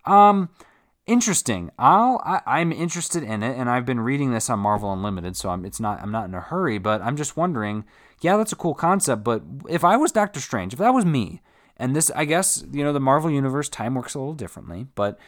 [0.05, 0.49] Um
[1.07, 1.71] interesting.
[1.79, 5.51] I'll I, am interested in it and I've been reading this on Marvel Unlimited, so
[5.51, 7.85] I'm it's not I'm not in a hurry, but I'm just wondering,
[8.23, 11.43] yeah, that's a cool concept, but if I was Doctor Strange, if that was me,
[11.77, 15.19] and this I guess, you know, the Marvel universe time works a little differently, but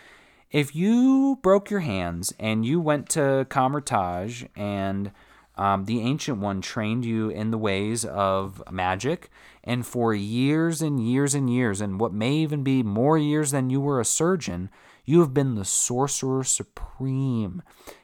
[0.50, 5.10] if you broke your hands and you went to Kamar-Taj and
[5.56, 9.30] um, the ancient one trained you in the ways of magic,
[9.64, 13.70] and for years and years and years, and what may even be more years than
[13.70, 14.68] you were a surgeon,
[15.04, 17.62] you have been the sorcerer supreme,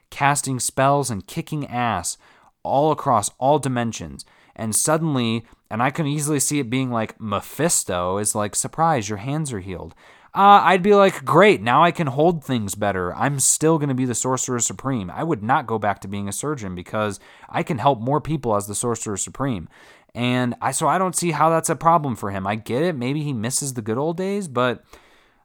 [0.09, 2.17] casting spells and kicking ass
[2.63, 4.25] all across all dimensions.
[4.57, 9.19] And suddenly, and I can easily see it being like Mephisto is like, surprise, your
[9.19, 9.95] hands are healed
[10.35, 13.15] uh, I'd be like, great, now I can hold things better.
[13.15, 15.11] I'm still going to be the Sorcerer Supreme.
[15.11, 18.57] I would not go back to being a surgeon because I can help more people
[18.57, 19.69] as the Sorcerer Supreme.
[20.15, 22.47] And I so I don't see how that's a problem for him.
[22.47, 22.97] I get it.
[22.97, 24.85] Maybe he misses the good old days, but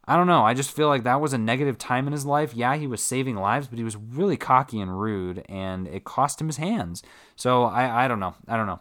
[0.06, 0.42] I don't know.
[0.42, 2.54] I just feel like that was a negative time in his life.
[2.54, 6.40] Yeah, he was saving lives, but he was really cocky and rude, and it cost
[6.40, 7.02] him his hands.
[7.36, 8.34] So I, I don't know.
[8.46, 8.80] I don't know.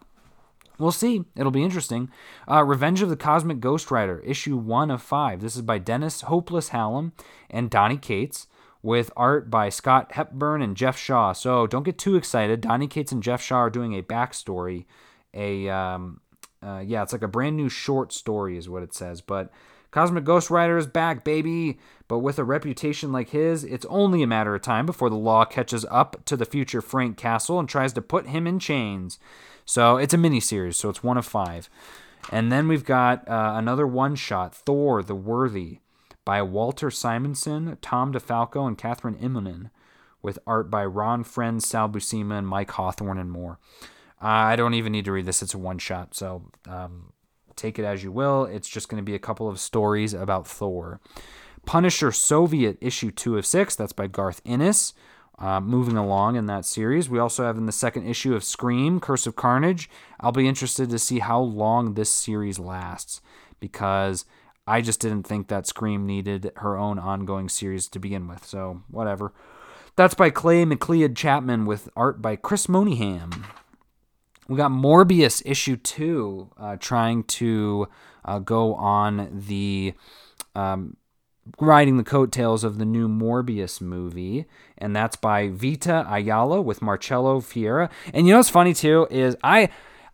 [0.79, 1.25] We'll see.
[1.35, 2.09] It'll be interesting.
[2.49, 5.41] Uh, Revenge of the Cosmic Ghost Rider, issue one of five.
[5.41, 7.13] This is by Dennis Hopeless Hallum
[7.49, 8.47] and Donny Cates,
[8.83, 11.33] with art by Scott Hepburn and Geoff Shaw.
[11.33, 12.61] So don't get too excited.
[12.61, 14.85] Donny Cates and Geoff Shaw are doing a backstory.
[15.33, 16.21] A um,
[16.61, 19.21] uh, yeah, it's like a brand new short story, is what it says.
[19.21, 19.51] But
[19.91, 21.79] Cosmic Ghost Rider is back, baby.
[22.07, 25.43] But with a reputation like his, it's only a matter of time before the law
[25.45, 29.19] catches up to the future Frank Castle and tries to put him in chains.
[29.67, 31.69] So it's a mini series, so it's one of five.
[32.31, 35.79] And then we've got uh, another one shot, Thor the Worthy,
[36.23, 39.69] by Walter Simonson, Tom DeFalco, and Kathryn Immonen,
[40.21, 43.59] with art by Ron Frenz, Sal Buscema, and Mike Hawthorne, and more.
[44.21, 47.11] Uh, I don't even need to read this, it's a one shot, so um,
[47.57, 48.45] take it as you will.
[48.45, 51.01] It's just going to be a couple of stories about Thor.
[51.65, 54.93] Punisher Soviet, issue two of six, that's by Garth Ennis.
[55.39, 57.11] Uh, moving along in that series.
[57.11, 59.87] We also have in the second issue of Scream, Curse of Carnage.
[60.19, 63.21] I'll be interested to see how long this series lasts
[63.59, 64.25] because
[64.65, 68.45] I just didn't think that Scream needed her own ongoing series to begin with.
[68.45, 69.31] So, whatever.
[69.95, 73.45] That's by Clay McLeod Chapman with art by Chris Mooneyham.
[74.47, 77.87] We got Morbius issue two, uh, trying to
[78.23, 79.93] uh, go on the
[80.55, 80.97] um,
[81.59, 84.45] riding the coattails of the new Morbius movie,
[84.77, 87.89] and that's by Vita Ayala with Marcelo Ferreira.
[88.13, 89.69] And you know what's funny too is I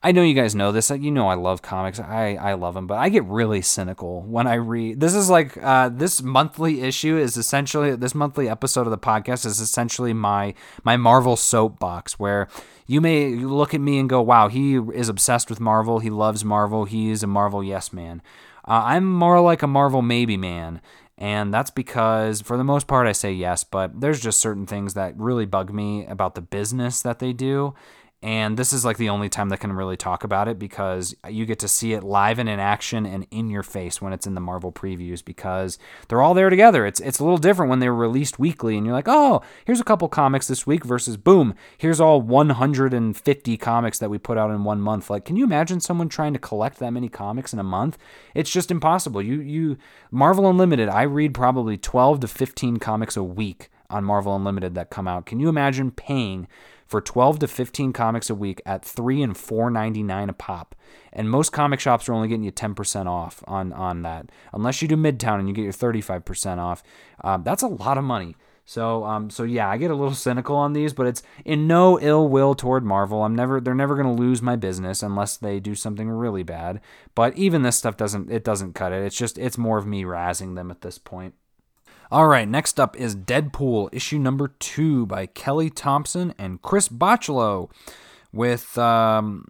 [0.06, 0.90] I know you guys know this.
[0.90, 1.98] You know I love comics.
[1.98, 5.00] I, I love them, but I get really cynical when I read.
[5.00, 9.46] This is like uh, this monthly issue is essentially this monthly episode of the podcast
[9.46, 12.50] is essentially my my Marvel soapbox where
[12.86, 16.00] you may look at me and go, "Wow, he is obsessed with Marvel.
[16.00, 16.84] He loves Marvel.
[16.84, 18.22] He is a Marvel yes man."
[18.68, 20.82] Uh, I'm more like a Marvel maybe man.
[21.18, 24.96] And that's because, for the most part, I say yes, but there's just certain things
[24.96, 27.76] that really bug me about the business that they do.
[28.24, 31.46] And this is like the only time that can really talk about it because you
[31.46, 34.34] get to see it live and in action and in your face when it's in
[34.34, 36.86] the Marvel previews because they're all there together.
[36.86, 39.84] It's it's a little different when they're released weekly and you're like, "Oh, here's a
[39.84, 44.64] couple comics this week versus boom, here's all 150 comics that we put out in
[44.64, 47.64] one month." Like, can you imagine someone trying to collect that many comics in a
[47.64, 47.98] month?
[48.34, 49.22] It's just impossible.
[49.22, 49.78] You you
[50.12, 54.90] Marvel Unlimited, I read probably 12 to 15 comics a week on Marvel Unlimited that
[54.90, 55.26] come out.
[55.26, 56.48] Can you imagine paying
[56.94, 60.76] for 12 to 15 comics a week at 3 and 4.99 a pop.
[61.12, 64.30] And most comic shops are only getting you 10% off on on that.
[64.54, 66.84] Unless you do Midtown and you get your 35% off.
[67.24, 68.36] Um, that's a lot of money.
[68.64, 72.00] So um so yeah, I get a little cynical on these, but it's in no
[72.00, 73.24] ill will toward Marvel.
[73.24, 76.80] I'm never they're never going to lose my business unless they do something really bad.
[77.16, 79.04] But even this stuff doesn't it doesn't cut it.
[79.04, 81.34] It's just it's more of me razzing them at this point.
[82.12, 87.72] All right, next up is Deadpool, issue number two by Kelly Thompson and Chris Bachalo,
[88.32, 89.48] with um,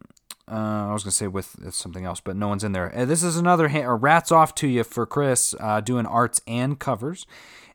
[0.49, 2.95] uh, I was gonna say with something else, but no one's in there.
[2.95, 6.79] Uh, this is another ha- rats off to you for Chris uh, doing arts and
[6.79, 7.25] covers,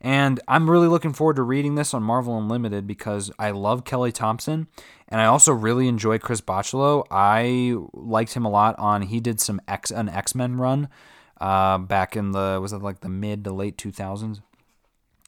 [0.00, 4.12] and I'm really looking forward to reading this on Marvel Unlimited because I love Kelly
[4.12, 4.68] Thompson,
[5.08, 7.04] and I also really enjoy Chris Bachalo.
[7.10, 10.88] I liked him a lot on he did some X an X Men run
[11.40, 14.40] uh, back in the was it like the mid to late 2000s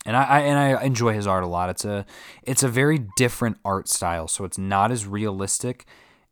[0.05, 1.69] and I, I, and I enjoy his art a lot.
[1.69, 2.05] It's a
[2.43, 5.85] it's a very different art style, so it's not as realistic.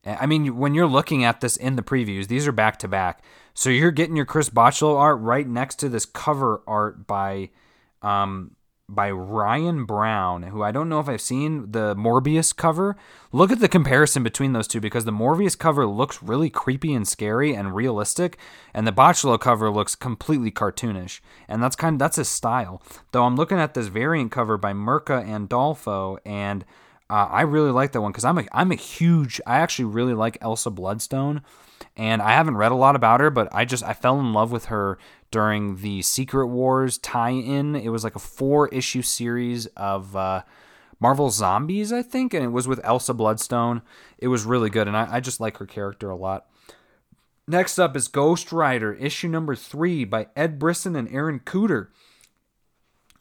[0.05, 3.23] I mean, when you're looking at this in the previews, these are back to back,
[3.53, 7.49] so you're getting your Chris Bachalo art right next to this cover art by
[8.01, 8.55] um,
[8.89, 12.97] by Ryan Brown, who I don't know if I've seen the Morbius cover.
[13.31, 17.07] Look at the comparison between those two because the Morbius cover looks really creepy and
[17.07, 18.37] scary and realistic,
[18.73, 21.19] and the Bachalo cover looks completely cartoonish.
[21.47, 22.81] And that's kind of that's his style.
[23.11, 26.65] Though I'm looking at this variant cover by Mirka Andolfo, and
[27.09, 30.13] uh, I really like that one because I'm a I'm a huge I actually really
[30.13, 31.41] like Elsa Bloodstone,
[31.95, 34.51] and I haven't read a lot about her, but I just I fell in love
[34.51, 34.97] with her
[35.31, 37.75] during the Secret Wars tie-in.
[37.75, 40.43] It was like a four-issue series of uh,
[40.99, 43.81] Marvel Zombies, I think, and it was with Elsa Bloodstone.
[44.17, 46.47] It was really good, and I, I just like her character a lot.
[47.47, 51.87] Next up is Ghost Rider, issue number three by Ed Brisson and Aaron Kuder.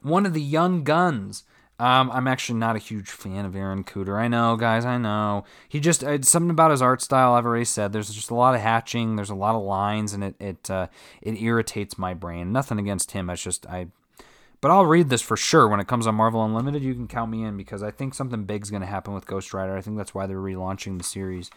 [0.02, 1.44] One of the young guns
[1.80, 4.18] um, I'm actually not a huge fan of Aaron Kuder.
[4.18, 5.44] I know, guys, I know.
[5.68, 7.34] He just it's something about his art style.
[7.34, 9.14] I've already said there's just a lot of hatching.
[9.14, 10.88] There's a lot of lines, and it it uh,
[11.22, 12.50] it irritates my brain.
[12.52, 13.30] Nothing against him.
[13.30, 13.88] It's just I.
[14.60, 16.82] But I'll read this for sure when it comes on Marvel Unlimited.
[16.82, 19.54] You can count me in because I think something big's going to happen with Ghost
[19.54, 19.76] Rider.
[19.76, 21.48] I think that's why they're relaunching the series.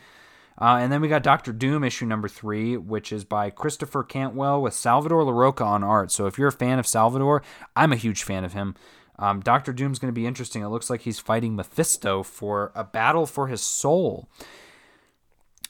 [0.59, 4.61] Uh, and then we got Doctor Doom issue number three, which is by Christopher Cantwell
[4.61, 6.11] with Salvador Larroca on art.
[6.11, 7.41] So if you're a fan of Salvador,
[7.75, 8.75] I'm a huge fan of him.
[9.19, 10.61] Um, Doctor Doom's going to be interesting.
[10.61, 14.27] It looks like he's fighting Mephisto for a battle for his soul.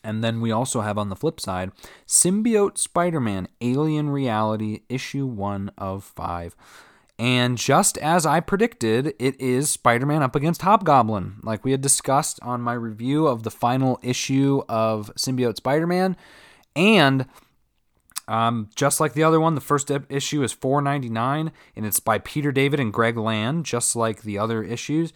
[0.04, 1.72] And then we also have on the flip side
[2.08, 6.56] Symbiote Spider Man Alien Reality, issue one of five.
[7.20, 11.82] And just as I predicted, it is Spider Man up against Hobgoblin, like we had
[11.82, 16.18] discussed on my review of the final issue of Symbiote Spider Man.
[16.76, 17.28] And
[18.32, 22.54] um, just like the other one, the first issue is $4.99 and it's by Peter
[22.54, 25.12] David and Greg Land, just like the other issues.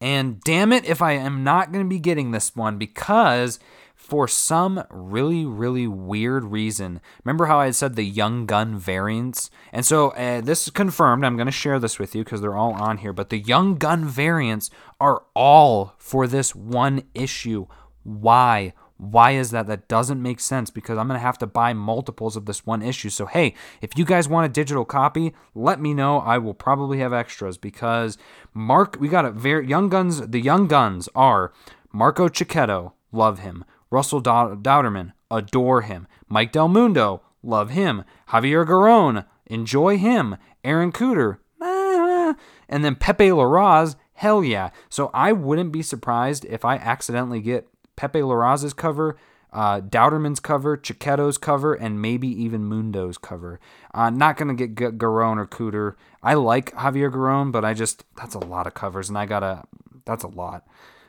[0.00, 3.58] And damn it if I am not going to be getting this one because
[3.96, 9.50] for some really, really weird reason, remember how I said the Young Gun variants?
[9.72, 11.24] And so uh, this is confirmed.
[11.24, 13.12] I'm going to share this with you because they're all on here.
[13.12, 17.66] But the Young Gun variants are all for this one issue.
[18.04, 18.74] Why?
[19.00, 19.66] Why is that?
[19.66, 22.82] That doesn't make sense because I'm going to have to buy multiples of this one
[22.82, 23.08] issue.
[23.08, 26.18] So, hey, if you guys want a digital copy, let me know.
[26.18, 28.18] I will probably have extras because
[28.52, 30.20] Mark, we got a very young guns.
[30.28, 31.50] The young guns are
[31.90, 33.64] Marco Checchetto, love him.
[33.90, 36.06] Russell Dauterman, adore him.
[36.28, 38.04] Mike Del Mundo, love him.
[38.28, 40.36] Javier Garrón, enjoy him.
[40.62, 42.34] Aaron Kuder, ah.
[42.68, 44.68] and then Pepe Larraz, hell yeah.
[44.90, 47.66] So I wouldn't be surprised if I accidentally get
[48.00, 49.18] Pepe Larraz's cover,
[49.52, 53.60] uh, Dauterman's cover, Checchetto's cover, and maybe even Mundo's cover.
[53.92, 55.96] Uh, not going to get G- Garrón or Kuder.
[56.22, 59.40] I like Javier Garrón, but I just, that's a lot of covers, and I got
[59.40, 59.64] to,
[60.06, 60.66] that's a lot.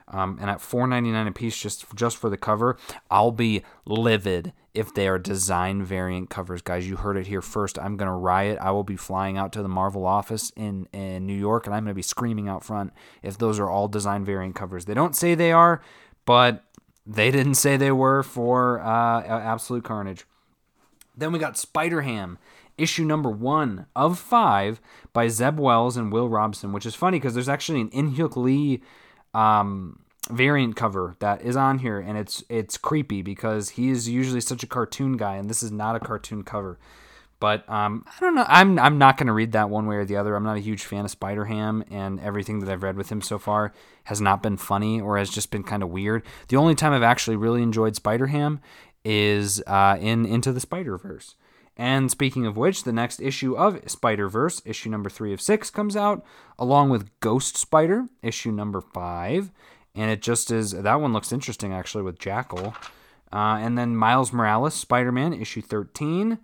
[0.10, 2.78] Um, and at $4.99 a piece just just for the cover,
[3.10, 6.90] I'll be livid if they are design variant covers, guys.
[6.90, 7.80] You heard it here first.
[7.80, 8.58] I'm gonna riot.
[8.60, 11.86] I will be flying out to the Marvel office in in New York, and I'm
[11.86, 12.92] gonna be screaming out front
[13.24, 14.84] if those are all design variant covers.
[14.84, 15.82] They don't say they are,
[16.26, 16.66] but
[17.14, 20.26] they didn't say they were for uh, Absolute Carnage.
[21.16, 22.38] Then we got Spider Ham,
[22.78, 24.80] issue number one of five
[25.14, 28.82] by Zeb Wells and Will Robson, which is funny because there's actually an In-Hyuk Lee
[29.34, 30.00] um,
[30.30, 34.64] variant cover that is on here, and it's it's creepy because he is usually such
[34.64, 36.80] a cartoon guy, and this is not a cartoon cover.
[37.42, 38.46] But um, I don't know.
[38.48, 40.36] I'm I'm not going to read that one way or the other.
[40.36, 43.20] I'm not a huge fan of Spider Ham, and everything that I've read with him
[43.20, 43.74] so far
[44.04, 46.22] has not been funny or has just been kind of weird.
[46.50, 48.62] The only time I've actually really enjoyed Spider Ham
[49.04, 51.34] is uh, in Into the Spider Verse.
[51.76, 55.72] And speaking of which, the next issue of Spider Verse, issue number three of six,
[55.72, 56.24] comes out
[56.60, 59.50] along with Ghost Spider, issue number five.
[59.96, 62.76] And it just is, that one looks interesting actually with Jackal.
[63.34, 66.38] Uh, and then Miles Morales, Spider Man, issue 13.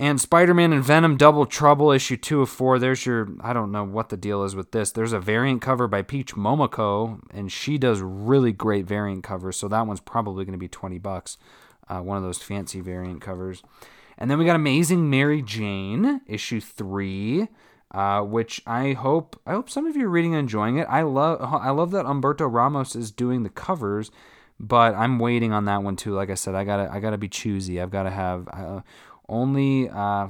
[0.00, 2.78] And Spider Man and Venom Double Trouble, issue 2 of 4.
[2.78, 4.90] There's your, I don't know what the deal is with this.
[4.90, 9.58] There's a variant cover by Peach Momoko, and she does really great variant covers.
[9.58, 11.36] So that one's probably going to be 20 bucks.
[11.86, 13.62] Uh, one of those fancy variant covers.
[14.16, 17.48] And then we got Amazing Mary Jane, issue three,
[17.90, 20.86] uh, which I hope I hope some of you are reading and enjoying it.
[20.88, 24.10] I love I love that Humberto Ramos is doing the covers,
[24.58, 26.14] but I'm waiting on that one too.
[26.14, 27.80] Like I said, I gotta I gotta be choosy.
[27.80, 28.80] I've got to have uh,
[29.30, 29.88] only.
[29.88, 30.28] Uh,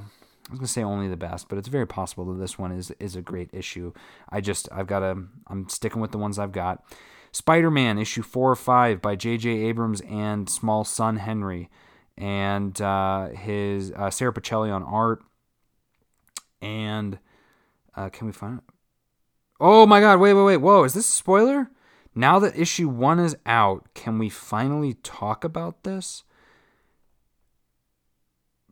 [0.51, 2.91] I was gonna say only the best, but it's very possible that this one is
[2.99, 3.93] is a great issue.
[4.29, 6.85] I just I've got to I'm sticking with the ones I've got.
[7.33, 9.49] Spider-Man issue four or five by J.J.
[9.49, 11.71] Abrams and Small Son Henry
[12.19, 15.23] and uh, his uh, Sara Pichelli on art.
[16.61, 17.19] And
[17.95, 18.65] uh, can we find it?
[19.61, 20.21] Oh my God!
[20.21, 20.57] Wait, wait, wait!
[20.57, 20.85] Whoa!
[20.85, 21.71] Is this a spoiler?
[22.15, 26.25] Now that issue one is out, can we finally talk about this?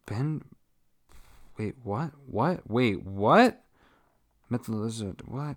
[0.09, 0.43] Ben,
[1.59, 2.13] wait, what?
[2.27, 2.69] What?
[2.69, 3.63] Wait, what?
[4.49, 5.57] Myth Lizard, what?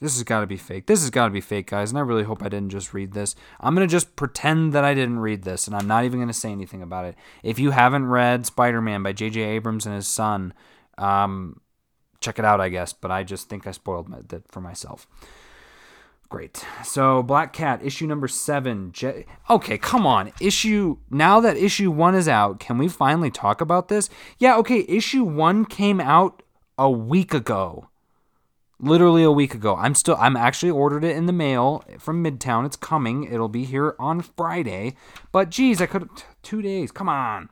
[0.00, 0.86] This has got to be fake.
[0.86, 1.90] This has got to be fake, guys.
[1.90, 3.34] And I really hope I didn't just read this.
[3.60, 6.28] I'm going to just pretend that I didn't read this, and I'm not even going
[6.28, 7.16] to say anything about it.
[7.42, 9.40] If you haven't read Spider Man by J.J.
[9.40, 10.54] Abrams and his son,
[10.96, 11.60] um,
[12.20, 12.92] check it out, I guess.
[12.92, 15.06] But I just think I spoiled that for myself.
[16.40, 16.64] Great.
[16.84, 18.92] So, Black Cat, issue number seven.
[18.92, 20.32] Je- okay, come on.
[20.40, 20.96] Issue.
[21.10, 24.08] Now that issue one is out, can we finally talk about this?
[24.38, 24.86] Yeah, okay.
[24.88, 26.42] Issue one came out
[26.78, 27.90] a week ago
[28.82, 29.76] literally a week ago.
[29.76, 32.64] I'm still I'm actually ordered it in the mail from Midtown.
[32.64, 33.24] It's coming.
[33.24, 34.96] It'll be here on Friday.
[35.32, 36.08] But geez, I could
[36.42, 36.90] two days.
[36.90, 37.50] Come on.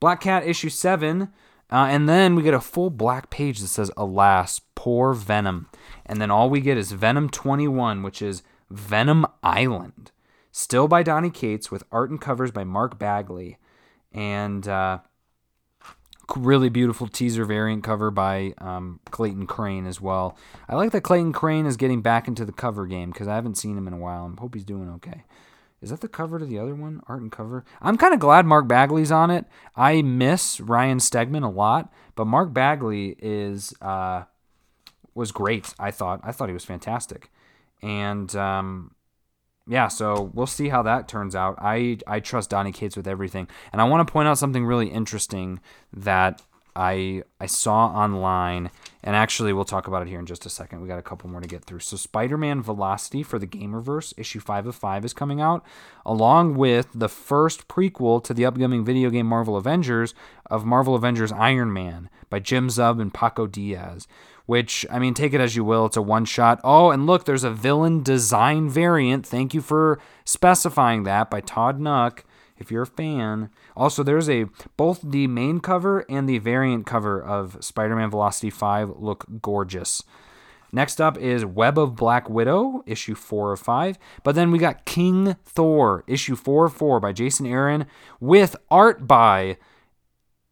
[0.00, 1.28] Black Cat issue seven.
[1.72, 5.70] Uh, and then we get a full black page that says, Alas, poor Venom.
[6.04, 10.12] And then all we get is Venom 21, which is Venom Island.
[10.50, 13.56] Still by Donny Cates with art and covers by Mark Bagley.
[14.12, 14.98] And uh,
[16.36, 20.36] really beautiful teaser variant cover by um, Clayton Crain as well.
[20.68, 23.56] I like that Clayton Crain is getting back into the cover game because I haven't
[23.56, 24.30] seen him in a while.
[24.36, 25.24] I hope he's doing okay.
[25.82, 27.02] Is that the cover to the other one?
[27.08, 27.64] Art and cover.
[27.80, 29.46] I'm kind of glad Mark Bagley's on it.
[29.74, 34.24] I miss Ryan Stegman a lot, but Mark Bagley is uh,
[35.14, 35.74] was great.
[35.78, 36.20] I thought.
[36.22, 37.30] I thought he was fantastic,
[37.82, 38.94] and um,
[39.66, 41.56] yeah, so we'll see how that turns out.
[41.58, 44.88] I I trust Donny Cates with everything, and I want to point out something really
[44.88, 45.60] interesting
[45.92, 46.42] that
[46.74, 48.70] I I saw online,
[49.02, 50.80] and actually we'll talk about it here in just a second.
[50.80, 51.80] We got a couple more to get through.
[51.80, 55.64] So Spider-Man Velocity for the Gamerverse issue five of five is coming out,
[56.06, 60.14] along with the first prequel to the upcoming video game Marvel Avengers
[60.46, 64.06] of Marvel Avengers Iron Man by Jim Zub and Paco Diaz
[64.46, 65.86] which, I mean, take it as you will.
[65.86, 66.60] It's a one shot.
[66.64, 69.26] Oh, and look, there's a villain design variant.
[69.26, 72.24] Thank you for specifying that by Todd Nauck,
[72.62, 73.50] if you're a fan.
[73.76, 74.46] Also, there's a
[74.76, 80.02] both the main cover and the variant cover of Spider Man Velocity 5 look gorgeous.
[80.74, 83.98] Next up is Web of Black Widow, issue 4 of 5.
[84.24, 87.84] But then we got King Thor, issue 4 of 4 by Jason Aaron,
[88.20, 89.58] with art by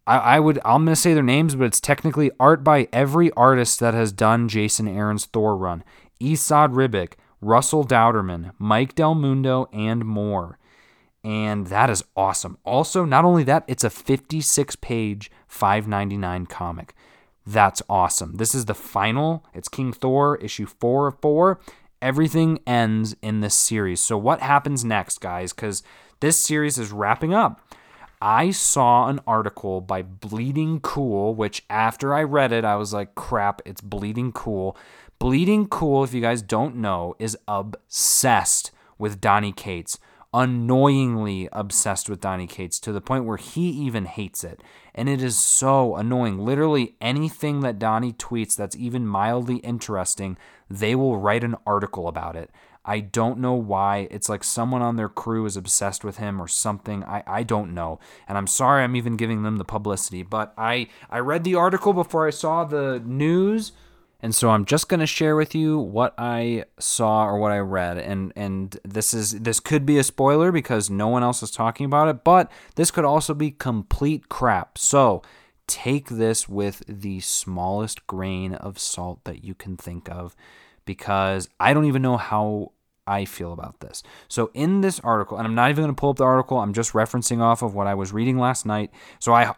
[0.06, 3.80] I, I would I'm gonna say their names, but it's technically art by every artist
[3.80, 5.84] that has done Jason Aaron's Thor run.
[6.20, 10.58] Esad Ribic, Russell Dauterman, Mike Del Mundo, and more.
[11.22, 12.58] And that is awesome.
[12.64, 16.94] Also, not only that, it's a 56 page, 5.99 comic.
[17.46, 18.36] That's awesome.
[18.36, 19.44] This is the final.
[19.52, 21.60] It's King Thor, issue 4 of 4.
[22.00, 24.00] Everything ends in this series.
[24.00, 25.52] So, what happens next, guys?
[25.52, 25.82] Because
[26.20, 27.60] this series is wrapping up.
[28.22, 33.14] I saw an article by Bleeding Cool, which after I read it, I was like,
[33.14, 34.76] crap, it's Bleeding Cool.
[35.18, 39.98] Bleeding Cool, if you guys don't know, is obsessed with Donny Cates
[40.32, 44.62] annoyingly obsessed with Donny Cates to the point where he even hates it.
[44.94, 46.38] And it is so annoying.
[46.38, 50.36] Literally anything that Donny tweets that's even mildly interesting,
[50.68, 52.50] they will write an article about it.
[52.84, 54.08] I don't know why.
[54.10, 57.04] It's like someone on their crew is obsessed with him or something.
[57.04, 58.00] I, I don't know.
[58.26, 60.22] And I'm sorry I'm even giving them the publicity.
[60.22, 63.72] But I, I read the article before I saw the news
[64.22, 67.58] and so I'm just going to share with you what I saw or what I
[67.58, 71.50] read and and this is this could be a spoiler because no one else is
[71.50, 74.78] talking about it, but this could also be complete crap.
[74.78, 75.22] So,
[75.66, 80.34] take this with the smallest grain of salt that you can think of
[80.84, 82.72] because I don't even know how
[83.10, 84.04] I feel about this.
[84.28, 86.58] So in this article, and I'm not even going to pull up the article.
[86.58, 88.92] I'm just referencing off of what I was reading last night.
[89.18, 89.50] So eh,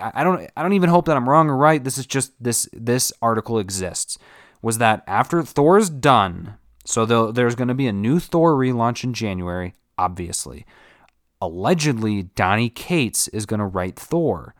[0.00, 1.82] I, I don't, I don't even hope that I'm wrong or right.
[1.82, 4.16] This is just this, this article exists.
[4.62, 6.54] Was that after Thor's done?
[6.84, 9.74] So there's going to be a new Thor relaunch in January.
[9.98, 10.64] Obviously,
[11.40, 14.54] allegedly Donny Cates is going to write Thor.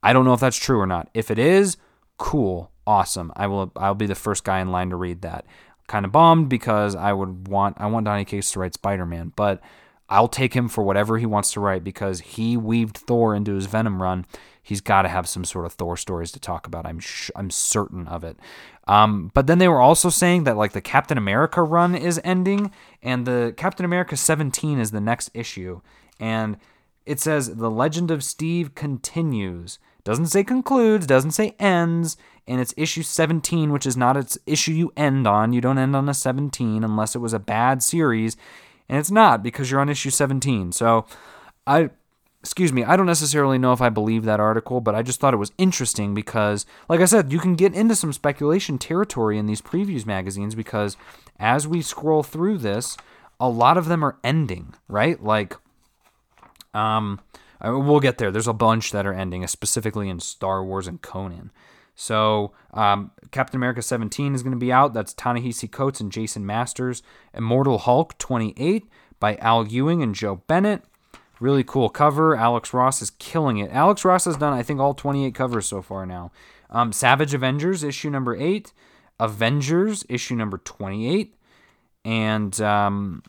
[0.00, 1.10] I don't know if that's true or not.
[1.12, 1.76] If it is,
[2.18, 3.32] cool, awesome.
[3.36, 3.72] I will.
[3.76, 5.44] I'll be the first guy in line to read that
[5.90, 9.32] kind of bummed because I would want I want Donny Cates to write Spider Man,
[9.34, 9.60] but
[10.08, 13.66] I'll take him for whatever he wants to write because he weaved Thor into his
[13.66, 14.24] Venom run.
[14.62, 16.86] He's got to have some sort of Thor stories to talk about.
[16.86, 18.38] I'm sh- I'm certain of it.
[18.86, 22.70] Um, but then they were also saying that like the Captain America run is ending,
[23.02, 25.80] and the Captain America 17 is the next issue,
[26.20, 26.56] and
[27.04, 29.80] it says the Legend of Steve continues.
[30.10, 32.16] Doesn't say concludes, doesn't say ends,
[32.48, 35.52] and it's issue 17, which is not its issue you end on.
[35.52, 38.36] You don't end on a 17 unless it was a bad series,
[38.88, 40.72] and it's not because you're on issue 17.
[40.72, 41.06] So,
[41.64, 41.90] I
[42.40, 45.32] excuse me, I don't necessarily know if I believe that article, but I just thought
[45.32, 49.46] it was interesting because, like I said, you can get into some speculation territory in
[49.46, 50.96] these previews magazines because
[51.38, 52.96] as we scroll through this,
[53.38, 55.22] a lot of them are ending, right?
[55.22, 55.56] Like,
[56.74, 57.20] um,
[57.62, 58.30] we'll get there.
[58.30, 61.50] There's a bunch that are ending, specifically in Star Wars and Conan.
[61.94, 64.94] So, um, Captain America 17 is going to be out.
[64.94, 67.02] That's Ta-Nehisi Coates and Jason Masters.
[67.34, 68.88] Immortal Hulk 28
[69.18, 70.82] by Al Ewing and Joe Bennett.
[71.40, 72.36] Really cool cover.
[72.36, 73.70] Alex Ross is killing it.
[73.70, 76.30] Alex Ross has done, I think, all 28 covers so far now.
[76.70, 78.72] Um, Savage Avengers, issue number 8.
[79.18, 81.34] Avengers, issue number 28.
[82.04, 83.22] And um,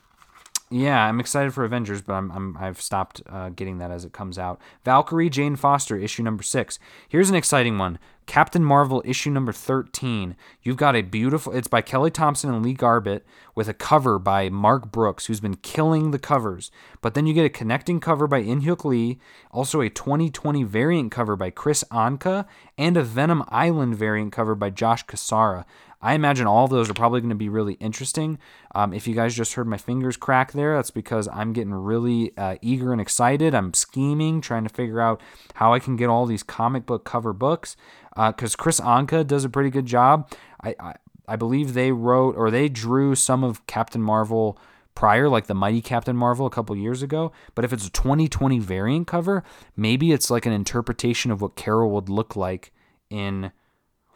[0.71, 4.13] yeah, I'm excited for Avengers, but I'm, I'm I've stopped uh, getting that as it
[4.13, 4.59] comes out.
[4.85, 6.79] Valkyrie Jane Foster issue number six.
[7.09, 7.99] Here's an exciting one.
[8.25, 10.37] Captain Marvel issue number 13.
[10.61, 11.51] You've got a beautiful.
[11.51, 15.57] It's by Kelly Thompson and Lee Garbett with a cover by Mark Brooks, who's been
[15.57, 16.71] killing the covers.
[17.01, 19.19] But then you get a connecting cover by In-Hyuk Lee,
[19.51, 22.45] also a 2020 variant cover by Kris Anka,
[22.77, 25.65] and a Venom Island variant cover by Josh Cassara.
[26.01, 28.39] I imagine all of those are probably going to be really interesting.
[28.73, 32.35] Um, if you guys just heard my fingers crack there, that's because I'm getting really
[32.37, 33.53] uh, eager and excited.
[33.53, 35.21] I'm scheming, trying to figure out
[35.55, 37.75] how I can get all these comic book cover books.
[38.15, 40.31] Because uh, Kris Anka does a pretty good job.
[40.61, 40.95] I, I
[41.27, 44.59] I believe they wrote or they drew some of Captain Marvel
[44.95, 47.31] prior, like the Mighty Captain Marvel a couple years ago.
[47.55, 49.43] But if it's a 2020 variant cover,
[49.75, 52.73] maybe it's like an interpretation of what Carol would look like
[53.09, 53.53] in.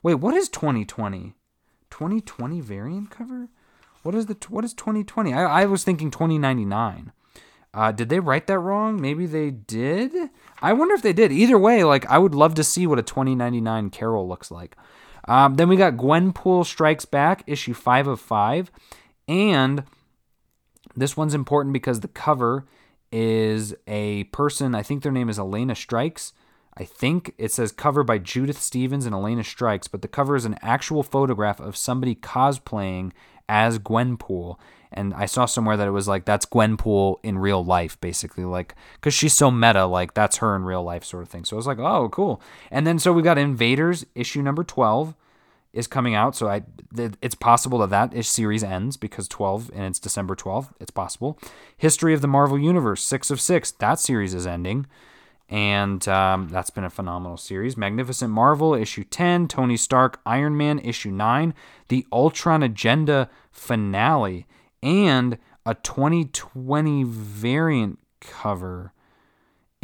[0.04, 1.36] Wait, what is 2020?
[1.96, 3.48] 2020 variant cover?
[4.04, 5.34] What is the what is 2020?
[5.34, 7.14] I, I was thinking 2099.
[7.74, 9.02] Uh, did they write that wrong?
[9.02, 10.30] Maybe they did.
[10.62, 11.32] I wonder if they did.
[11.32, 14.76] Either way, like I would love to see what a 2099 Carol looks like.
[15.26, 18.72] Um, then we got Gwenpool Strikes Back, issue five of five,
[19.30, 19.86] and
[20.98, 22.66] this one's important because the cover
[23.10, 24.76] is a person.
[24.76, 26.34] I think their name is Elena Strikes.
[26.78, 30.46] I think it says cover by Judith Stevens and Elena Strikes, but the cover is
[30.46, 33.12] an actual photograph of somebody cosplaying
[33.48, 34.58] as Gwenpool.
[34.92, 38.76] And I saw somewhere that it was like that's Gwenpool in real life, basically, like
[38.96, 41.46] because she's so meta, like that's her in real life, sort of thing.
[41.46, 42.42] So I was like, oh, cool.
[42.72, 45.14] And then so we got Invaders issue number twelve
[45.74, 46.64] is coming out, so I
[46.98, 50.74] it's possible that that series ends because twelve and it's December twelfth.
[50.80, 51.38] It's possible.
[51.76, 54.88] History of the Marvel Universe six of six that series is ending
[55.48, 57.78] and um, that's been a phenomenal series.
[57.78, 61.54] Magnificent Marvel issue 10, Tony Stark Iron Man issue 9,
[61.90, 64.48] the Ultron Agenda finale,
[64.82, 68.92] and a 2020 variant cover.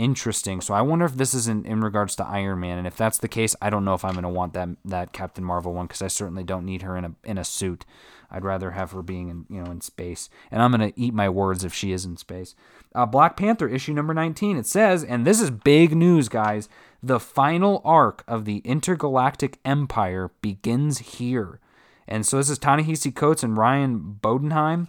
[0.01, 0.61] Interesting.
[0.61, 3.19] So I wonder if this is in, in regards to Iron Man, and if that's
[3.19, 5.85] the case, I don't know if I'm going to want that that Captain Marvel one
[5.85, 7.85] because I certainly don't need her in a in a suit.
[8.31, 11.29] I'd rather have her being in you know in space, and I'm gonna eat my
[11.29, 12.55] words if she is in space.
[12.95, 14.57] Uh, Black Panther issue number 19.
[14.57, 16.67] It says, and this is big news, guys.
[17.03, 21.59] The final arc of the intergalactic empire begins here.
[22.07, 24.87] And so this is Ta-Nehisi Coates and Ryan Bodenheim.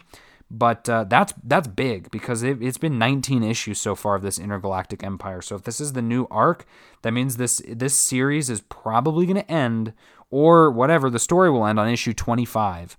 [0.55, 4.39] But uh, that's that's big because it, has been 19 issues so far of this
[4.39, 5.41] intergalactic empire.
[5.41, 6.67] So if this is the new arc,
[7.01, 9.95] that means this this series is probably going to end,
[10.31, 12.99] or whatever the story will end on issue 25,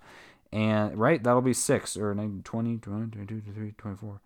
[0.52, 4.20] and right that'll be six or 20, 20, 22, 23, 24.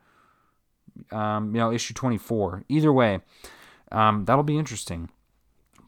[1.13, 2.65] Um, you know, issue 24.
[2.71, 3.21] Either way,
[3.93, 5.11] um, that'll be interesting.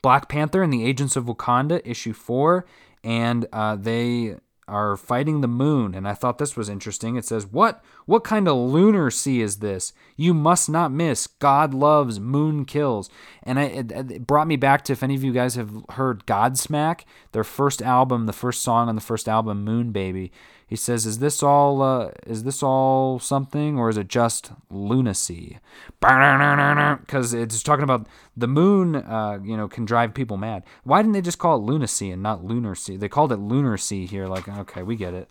[0.03, 2.67] Black Panther and the Agents of Wakanda, issue four,
[3.03, 4.37] and uh, they
[4.71, 7.17] are fighting the moon, and I thought this was interesting.
[7.17, 7.83] It says, "What?
[8.07, 9.93] What kind of lunar sea is this?
[10.17, 11.27] You must not miss.
[11.27, 13.11] God loves, moon kills."
[13.43, 16.27] And I, it, it brought me back to if any of you guys have heard
[16.27, 17.01] Godsmack,
[17.33, 20.33] their first album, the first song on the first album, "Moon Baby."
[20.71, 21.83] He says, "Is this all?
[21.83, 25.59] Uh, is this all something, or is it just lunacy?"
[25.99, 28.07] Because it's talking about
[28.37, 28.95] the moon.
[28.95, 30.63] Uh, you know, can drive people mad.
[30.85, 32.97] Why didn't they just call it lunacy and not lunacy?
[32.97, 34.29] They called it lunacy here.
[34.29, 35.29] Like, okay, we get it.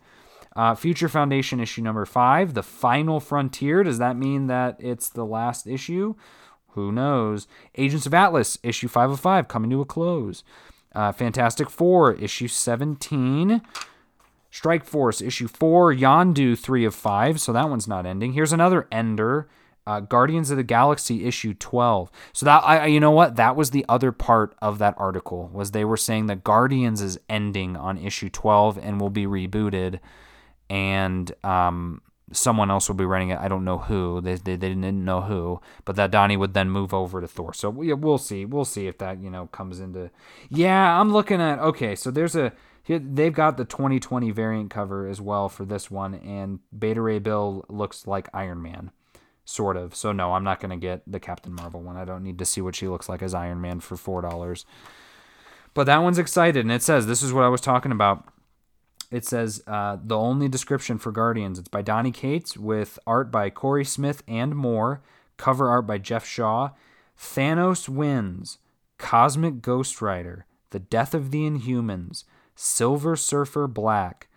[0.58, 3.82] Uh, Future Foundation issue number five, the final frontier.
[3.82, 6.16] Does that mean that it's the last issue?
[6.74, 7.48] Who knows?
[7.76, 10.44] Agents of Atlas issue five of five coming to a close.
[10.94, 13.62] Uh, Fantastic Four issue seventeen.
[14.50, 18.34] Strike Force issue four, Yondu three of five, so that one's not ending.
[18.34, 19.48] Here's another ender.
[19.88, 22.12] Uh, Guardians of the Galaxy issue 12.
[22.32, 25.72] So that I you know what that was the other part of that article was
[25.72, 30.00] they were saying that Guardians is ending on issue 12 and will be rebooted
[30.70, 33.40] and um, someone else will be running it.
[33.40, 34.22] I don't know who.
[34.22, 37.54] They, they, they didn't know who, but that Donny would then move over to Thor.
[37.54, 38.46] So we, we'll see.
[38.46, 40.12] We'll see if that, you know, comes into
[40.50, 42.54] Yeah, I'm looking at Okay, so there's a
[42.88, 47.66] they've got the 2020 variant cover as well for this one, and Beta Ray Bill
[47.70, 48.92] looks like Iron Man,
[49.46, 49.96] sort of.
[49.96, 51.98] So no, I'm not gonna get the Captain Marvel one.
[51.98, 54.66] I don't need to see what she looks like as Iron Man for four dollars.
[55.74, 58.26] But that one's excited, and it says this is what I was talking about.
[59.12, 61.58] It says uh, the only description for Guardians.
[61.58, 65.02] It's by Donny Cates with art by Cory Smith and more.
[65.38, 66.72] Cover art by Geoff Shaw.
[67.18, 68.60] Thanos wins.
[68.98, 70.46] Cosmic Ghost Rider.
[70.70, 72.26] The Death of the Inhumans.
[72.62, 74.28] Silver Surfer Black,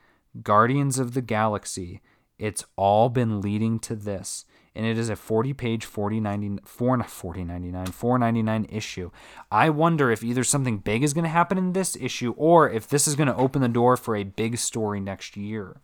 [0.44, 2.00] Guardians of the Galaxy.
[2.38, 4.44] It's all been leading to this.
[4.76, 9.10] And it is a 40 page, 40 99, 4, 40 99, 499 issue.
[9.50, 12.86] I wonder if either something big is going to happen in this issue or if
[12.86, 15.80] this is going to open the door for a big story next year.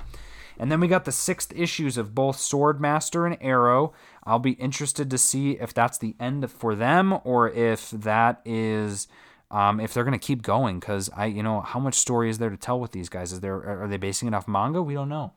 [0.57, 3.93] And then we got the sixth issues of both Swordmaster and Aero.
[4.23, 9.09] I'll be interested to see if that's the end for them or if that is
[9.51, 12.39] um, if they're going to keep going because I, you know, how much story is
[12.39, 13.33] there to tell with these guys?
[13.33, 14.83] Is there are they basing it off manga?
[14.83, 15.33] We don't know.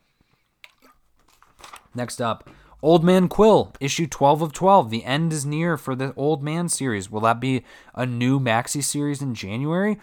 [1.94, 2.48] Next up,
[2.82, 4.90] Old Man Quill, issue 12 of 12.
[4.90, 7.10] The end is near for the Old Man series.
[7.10, 9.98] Will that be a new maxi series in January?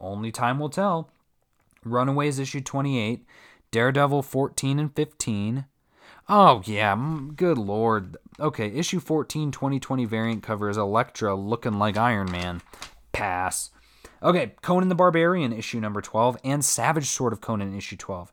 [0.00, 1.10] Only time will tell.
[1.84, 3.24] Runaways issue 28,
[3.70, 5.64] Daredevil 14 and 15.
[6.28, 6.94] Oh, yeah,
[7.34, 8.18] good lord.
[8.38, 12.60] Okay, issue 14 2020 variant cover is Elektra looking like Iron Man.
[13.18, 13.70] Pass.
[14.22, 18.32] Okay, Conan the Barbarian issue number 12 and Savage Sword of Conan issue 12.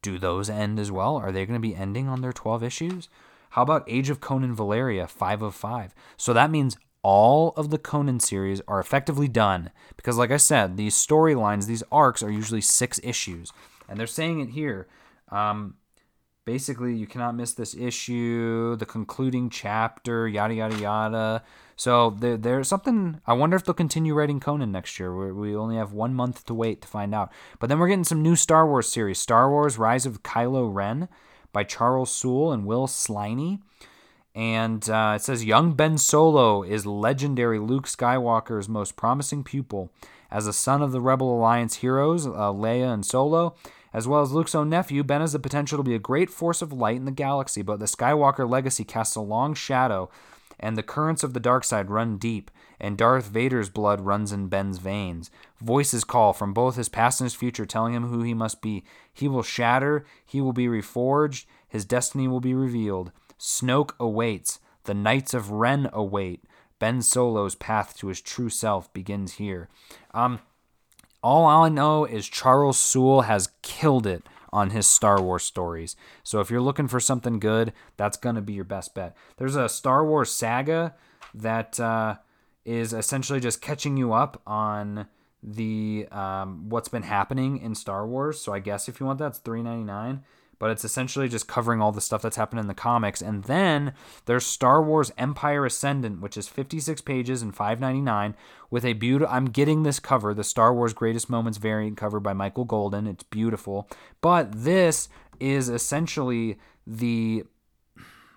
[0.00, 1.16] Do those end as well?
[1.16, 3.08] Are they going to be ending on their 12 issues?
[3.50, 5.94] How about Age of Conan Valeria 5 of 5?
[6.16, 10.76] So that means all of the Conan series are effectively done because like I said,
[10.76, 13.52] these storylines, these arcs are usually 6 issues.
[13.88, 14.88] And they're saying it here.
[15.28, 15.74] Um,
[16.44, 21.42] basically you cannot miss this issue, the concluding chapter, yada yada yada.
[21.76, 23.20] So there, there's something.
[23.26, 25.14] I wonder if they'll continue writing Conan next year.
[25.14, 27.32] We, we only have one month to wait to find out.
[27.58, 31.08] But then we're getting some new Star Wars series: Star Wars: Rise of Kylo Ren
[31.52, 33.60] by Charles Soule and Will Sliney.
[34.34, 39.90] And uh, it says young Ben Solo is legendary Luke Skywalker's most promising pupil.
[40.30, 43.54] As a son of the Rebel Alliance heroes, uh, Leia and Solo,
[43.92, 46.62] as well as Luke's own nephew, Ben has the potential to be a great force
[46.62, 50.08] of light in the galaxy, but the Skywalker legacy casts a long shadow
[50.62, 54.46] and the currents of the dark side run deep, and Darth Vader's blood runs in
[54.46, 55.30] Ben's veins.
[55.60, 58.84] Voices call from both his past and his future, telling him who he must be.
[59.12, 63.10] He will shatter, he will be reforged, his destiny will be revealed.
[63.38, 66.44] Snoke awaits, the Knights of Ren await.
[66.78, 69.68] Ben Solo's path to his true self begins here.
[70.14, 70.40] Um,
[71.22, 75.96] all I know is Charles Soule has killed it on his Star Wars stories.
[76.22, 79.16] So if you're looking for something good, that's going to be your best bet.
[79.38, 80.94] There's a Star Wars saga
[81.34, 82.16] that uh,
[82.64, 85.06] is essentially just catching you up on
[85.42, 88.40] the um, what's been happening in Star Wars.
[88.40, 90.22] So I guess if you want that, it's three ninety nine.
[90.62, 93.20] But it's essentially just covering all the stuff that's happened in the comics.
[93.20, 93.94] And then
[94.26, 98.34] there's Star Wars Empire Ascendant, which is 56 pages and 5.99
[98.70, 99.34] with a beautiful.
[99.34, 103.08] I'm getting this cover, the Star Wars Greatest Moments variant cover by Michael Golden.
[103.08, 103.88] It's beautiful,
[104.20, 105.08] but this
[105.40, 107.42] is essentially the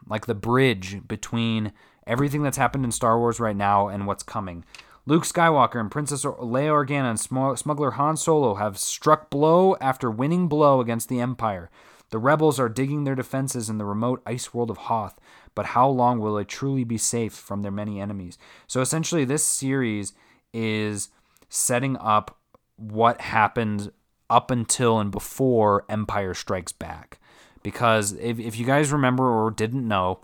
[0.09, 1.73] like the bridge between
[2.07, 4.65] everything that's happened in Star Wars right now and what's coming.
[5.05, 10.47] Luke Skywalker and Princess Leia Organa and smuggler Han Solo have struck blow after winning
[10.47, 11.69] blow against the Empire.
[12.16, 15.20] The rebels are digging their defenses in the remote ice world of Hoth,
[15.53, 18.38] but how long will they truly be safe from their many enemies?
[18.68, 20.13] So essentially, this series
[20.53, 21.09] is
[21.49, 22.39] setting up
[22.78, 23.91] what happened
[24.30, 27.20] up until and before Empire Strikes Back.
[27.61, 30.22] Because if, if you guys remember or didn't know,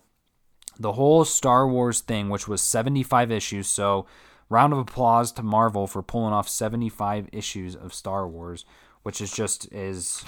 [0.80, 4.06] the whole Star Wars thing, which was 75 issues, so
[4.48, 8.64] round of applause to Marvel for pulling off 75 issues of Star Wars,
[9.04, 10.24] which is just is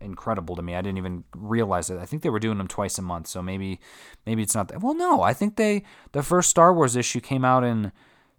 [0.00, 0.74] incredible to me.
[0.74, 1.98] I didn't even realize it.
[1.98, 3.80] I think they were doing them twice a month, so maybe
[4.26, 4.82] maybe it's not that.
[4.82, 7.92] Well, no, I think they the first Star Wars issue came out in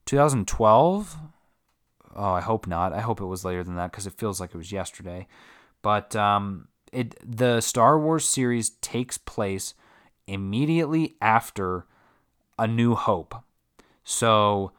[0.05, 1.17] 2012.
[2.15, 2.93] Oh, I hope not.
[2.93, 5.27] I hope it was later than that because it feels like it was yesterday.
[5.81, 9.73] But um, it the Star Wars series takes place
[10.27, 11.85] immediately after
[12.57, 13.35] A New Hope.
[14.03, 14.71] So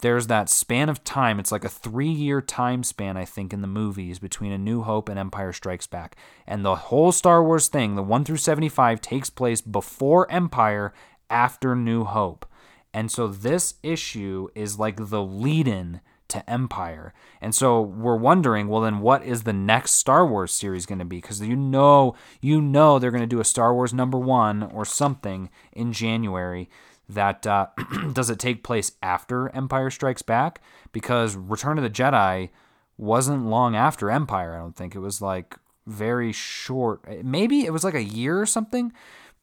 [0.00, 1.40] there's that span of time.
[1.40, 4.82] It's like a three year time span, I think, in the movies between A New
[4.82, 6.16] Hope and Empire Strikes Back.
[6.46, 10.92] And the whole Star Wars thing, the 1 through 75, takes place before Empire,
[11.30, 12.46] after New Hope.
[12.94, 17.14] And so this issue is like the lead in to Empire.
[17.40, 21.04] And so we're wondering, well then what is the next Star Wars series going to
[21.04, 21.20] be?
[21.20, 24.84] Cuz you know, you know they're going to do a Star Wars number 1 or
[24.84, 26.68] something in January
[27.08, 27.68] that uh,
[28.12, 30.60] does it take place after Empire Strikes Back?
[30.92, 32.50] Because Return of the Jedi
[32.96, 34.54] wasn't long after Empire.
[34.54, 35.56] I don't think it was like
[35.86, 37.24] very short.
[37.24, 38.92] Maybe it was like a year or something.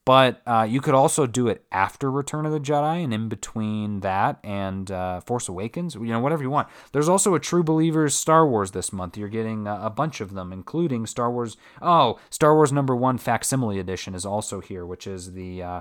[0.06, 4.00] But uh, you could also do it after Return of the Jedi and in between
[4.00, 6.68] that and uh, Force Awakens, you know, whatever you want.
[6.92, 9.16] There's also a True Believers Star Wars this month.
[9.16, 11.56] You're getting a bunch of them, including Star Wars.
[11.82, 15.80] Oh, Star Wars number one facsimile edition is also here, which is the uh,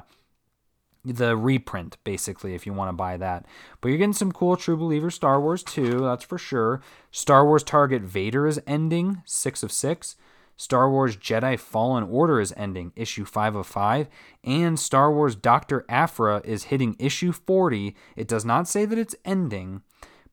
[1.05, 3.45] the reprint basically if you want to buy that.
[3.81, 6.81] But you're getting some cool true believer star wars too that's for sure.
[7.11, 10.15] Star wars target vader is ending six of six.
[10.57, 14.07] Star wars jedi fallen order is ending issue 5 of 5
[14.45, 19.17] and star wars dr aphra is hitting issue 40 it does not say that it's
[19.25, 19.81] ending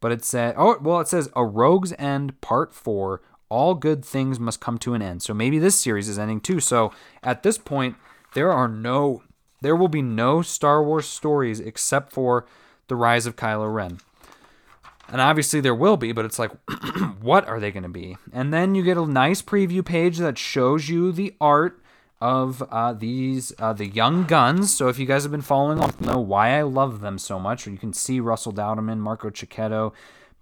[0.00, 3.20] but it said oh well it says a rogue's end part 4
[3.52, 5.22] all good things must come to an end.
[5.22, 6.58] So maybe this series is ending too.
[6.58, 6.90] So
[7.22, 7.96] at this point
[8.32, 9.22] there are no
[9.62, 12.44] there will be no Star Wars stories except for
[12.88, 13.98] The Rise of Kylo Ren.
[15.08, 16.52] And obviously there will be, but it's like,
[17.20, 18.16] what are they going to be?
[18.32, 21.78] And then you get a nice preview page that shows you the art
[22.20, 24.72] of uh, these uh, the young guns.
[24.74, 27.66] So if you guys have been following along, know why I love them so much.
[27.66, 29.92] You can see Russell Dauterman, Marco Checchetto,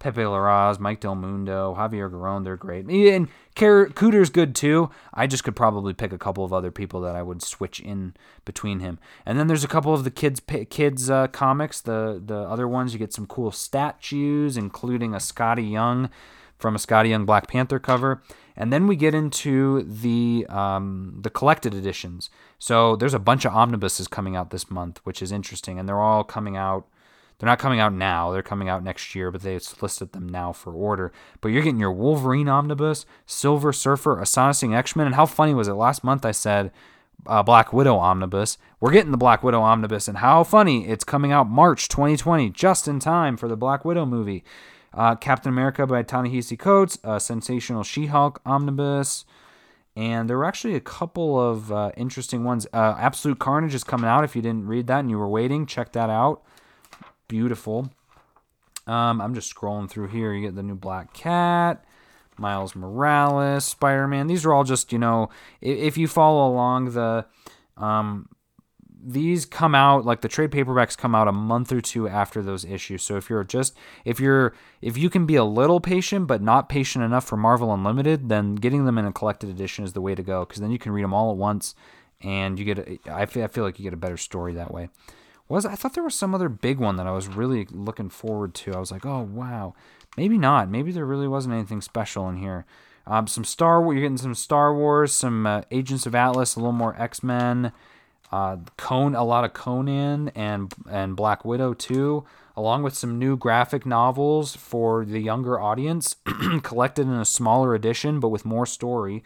[0.01, 2.87] Pepe Larraz, Mike Del Mundo, Javier Garrón, they're great.
[2.87, 4.89] And Kuder's good too.
[5.13, 8.15] I just could probably pick a couple of other people that I would switch in
[8.43, 8.97] between him.
[9.27, 10.41] And then there's a couple of the kids
[10.71, 12.93] kids uh, comics, the the other ones.
[12.93, 16.09] You get some cool statues, including a Skottie Young
[16.57, 18.23] from a Skottie Young Black Panther cover.
[18.55, 22.31] And then we get into the um, the collected editions.
[22.57, 26.01] So there's a bunch of omnibuses coming out this month, which is interesting, and they're
[26.01, 26.87] all coming out
[27.41, 28.29] they're not coming out now.
[28.29, 31.11] They're coming out next year, but they've listed them now for order.
[31.41, 35.73] But you're getting your Wolverine Omnibus, Silver Surfer, Astonishing X-Men, and how funny was it?
[35.73, 36.69] Last month I said
[37.25, 38.59] uh, Black Widow Omnibus.
[38.79, 40.87] We're getting the Black Widow Omnibus, and how funny!
[40.87, 44.43] It's coming out March 2020, just in time for the Black Widow movie.
[44.93, 49.25] Uh, Captain America by Ta-Nehisi Coates, a Sensational She-Hulk Omnibus,
[49.95, 52.67] and there were actually a couple of uh, interesting ones.
[52.71, 54.23] Uh, Absolute Carnage is coming out.
[54.23, 56.43] If you didn't read that and you were waiting, check that out
[57.31, 57.89] beautiful.
[58.85, 60.33] Um, I'm just scrolling through here.
[60.33, 61.85] You get the new Black Cat,
[62.37, 64.27] Miles Morales, Spider Man.
[64.27, 65.29] These are all just, you know,
[65.61, 67.25] if, if you follow along the.
[67.77, 68.27] Um,
[69.03, 72.65] these come out like the trade paperbacks come out a month or two after those
[72.65, 73.01] issues.
[73.01, 73.75] So if you're just
[74.05, 77.73] if you're if you can be a little patient but not patient enough for Marvel
[77.73, 80.69] Unlimited, then getting them in a collected edition is the way to go because then
[80.69, 81.73] you can read them all at once
[82.21, 84.71] and you get a, I feel, I feel like you get a better story that
[84.71, 84.89] way
[85.51, 88.53] was I thought there was some other big one that I was really looking forward
[88.55, 88.73] to.
[88.73, 89.75] I was like, oh wow,
[90.17, 90.69] maybe not.
[90.69, 92.65] Maybe there really wasn't anything special in here.
[93.07, 93.95] Um, some Star Wars.
[93.95, 97.71] You're getting some Star Wars, some uh, Agents of Atlas, a little more X Men,
[98.31, 102.25] uh, Cone, a lot of Conan and and Black Widow too,
[102.55, 106.15] along with some new graphic novels for the younger audience,
[106.63, 109.23] collected in a smaller edition but with more story.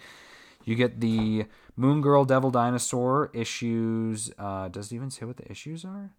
[0.63, 1.45] You get the
[1.75, 4.31] Moon Girl Devil Dinosaur issues.
[4.37, 6.13] Uh, does it even say what the issues are?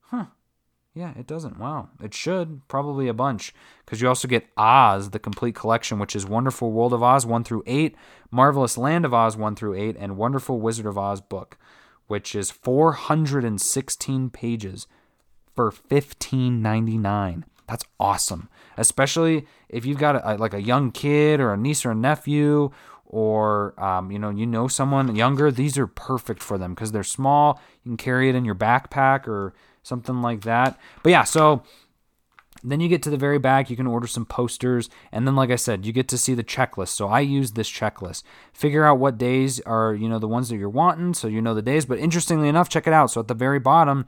[0.00, 0.26] Huh.
[0.94, 1.58] Yeah, it doesn't.
[1.58, 1.88] Wow.
[2.00, 2.66] It should.
[2.68, 3.52] Probably a bunch.
[3.84, 7.42] Because you also get Oz, the complete collection, which is Wonderful World of Oz 1
[7.42, 7.96] through 8,
[8.30, 11.58] Marvelous Land of Oz 1 through 8, and Wonderful Wizard of Oz book,
[12.06, 14.86] which is 416 pages
[15.52, 17.42] for $15.99.
[17.66, 18.48] That's awesome.
[18.76, 22.70] Especially if you've got a, like a young kid or a niece or a nephew
[23.14, 27.04] or um, you know you know someone younger these are perfect for them because they're
[27.04, 29.54] small you can carry it in your backpack or
[29.84, 30.76] something like that.
[31.04, 31.62] But yeah so
[32.64, 35.50] then you get to the very back you can order some posters and then like
[35.50, 36.88] i said you get to see the checklist.
[36.88, 38.24] So i use this checklist.
[38.52, 41.54] Figure out what days are you know the ones that you're wanting so you know
[41.54, 41.86] the days.
[41.86, 43.12] But interestingly enough check it out.
[43.12, 44.06] So at the very bottom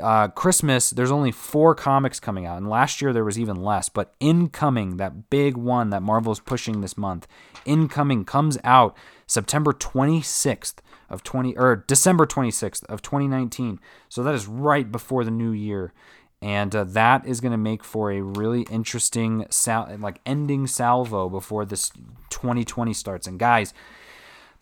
[0.00, 3.88] uh, Christmas, there's only four comics coming out, and last year there was even less.
[3.88, 7.26] But Incoming, that big one that Marvel is pushing this month,
[7.64, 8.96] Incoming comes out
[9.26, 10.76] September 26th
[11.10, 13.80] of 20 or December 26th of 2019.
[14.08, 15.92] So that is right before the new year,
[16.40, 21.28] and uh, that is going to make for a really interesting sal- like ending salvo
[21.28, 21.90] before this
[22.30, 23.26] 2020 starts.
[23.26, 23.74] And guys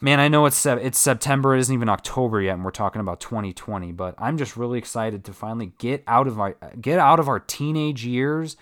[0.01, 3.21] man, I know it's it's September, it isn't even October yet, and we're talking about
[3.21, 3.93] 2020.
[3.93, 7.41] But I'm just really excited to finally get out of our get out of our
[7.41, 8.57] teenage years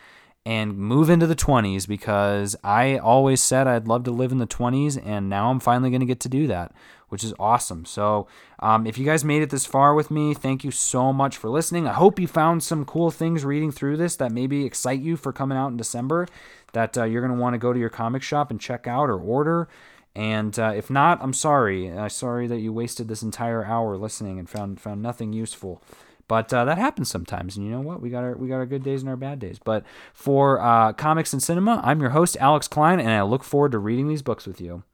[0.47, 4.47] and move into the 20s because I always said I'd love to live in the
[4.47, 6.72] 20s, and now I'm finally going to get to do that,
[7.09, 7.87] which is awesome.
[7.87, 8.28] So,
[8.59, 11.49] um, if you guys made it this far with me, thank you so much for
[11.49, 11.89] listening.
[11.89, 15.32] I hope you found some cool things reading through this that maybe excite you for
[15.32, 16.28] coming out in December
[16.74, 19.09] that uh, you're going to want to go to your comic shop and check out
[19.09, 19.68] or order.
[20.16, 21.90] And uh, if not, I'm sorry.
[21.90, 25.82] I'm sorry that you wasted this entire hour listening and found found nothing useful.
[26.26, 28.00] But uh, that happens sometimes, and you know what?
[28.00, 29.58] We got our we got our good days and our bad days.
[29.62, 29.84] But
[30.14, 33.78] for uh, comics and cinema, I'm your host Alex Klein, and I look forward to
[33.78, 34.84] reading these books with you.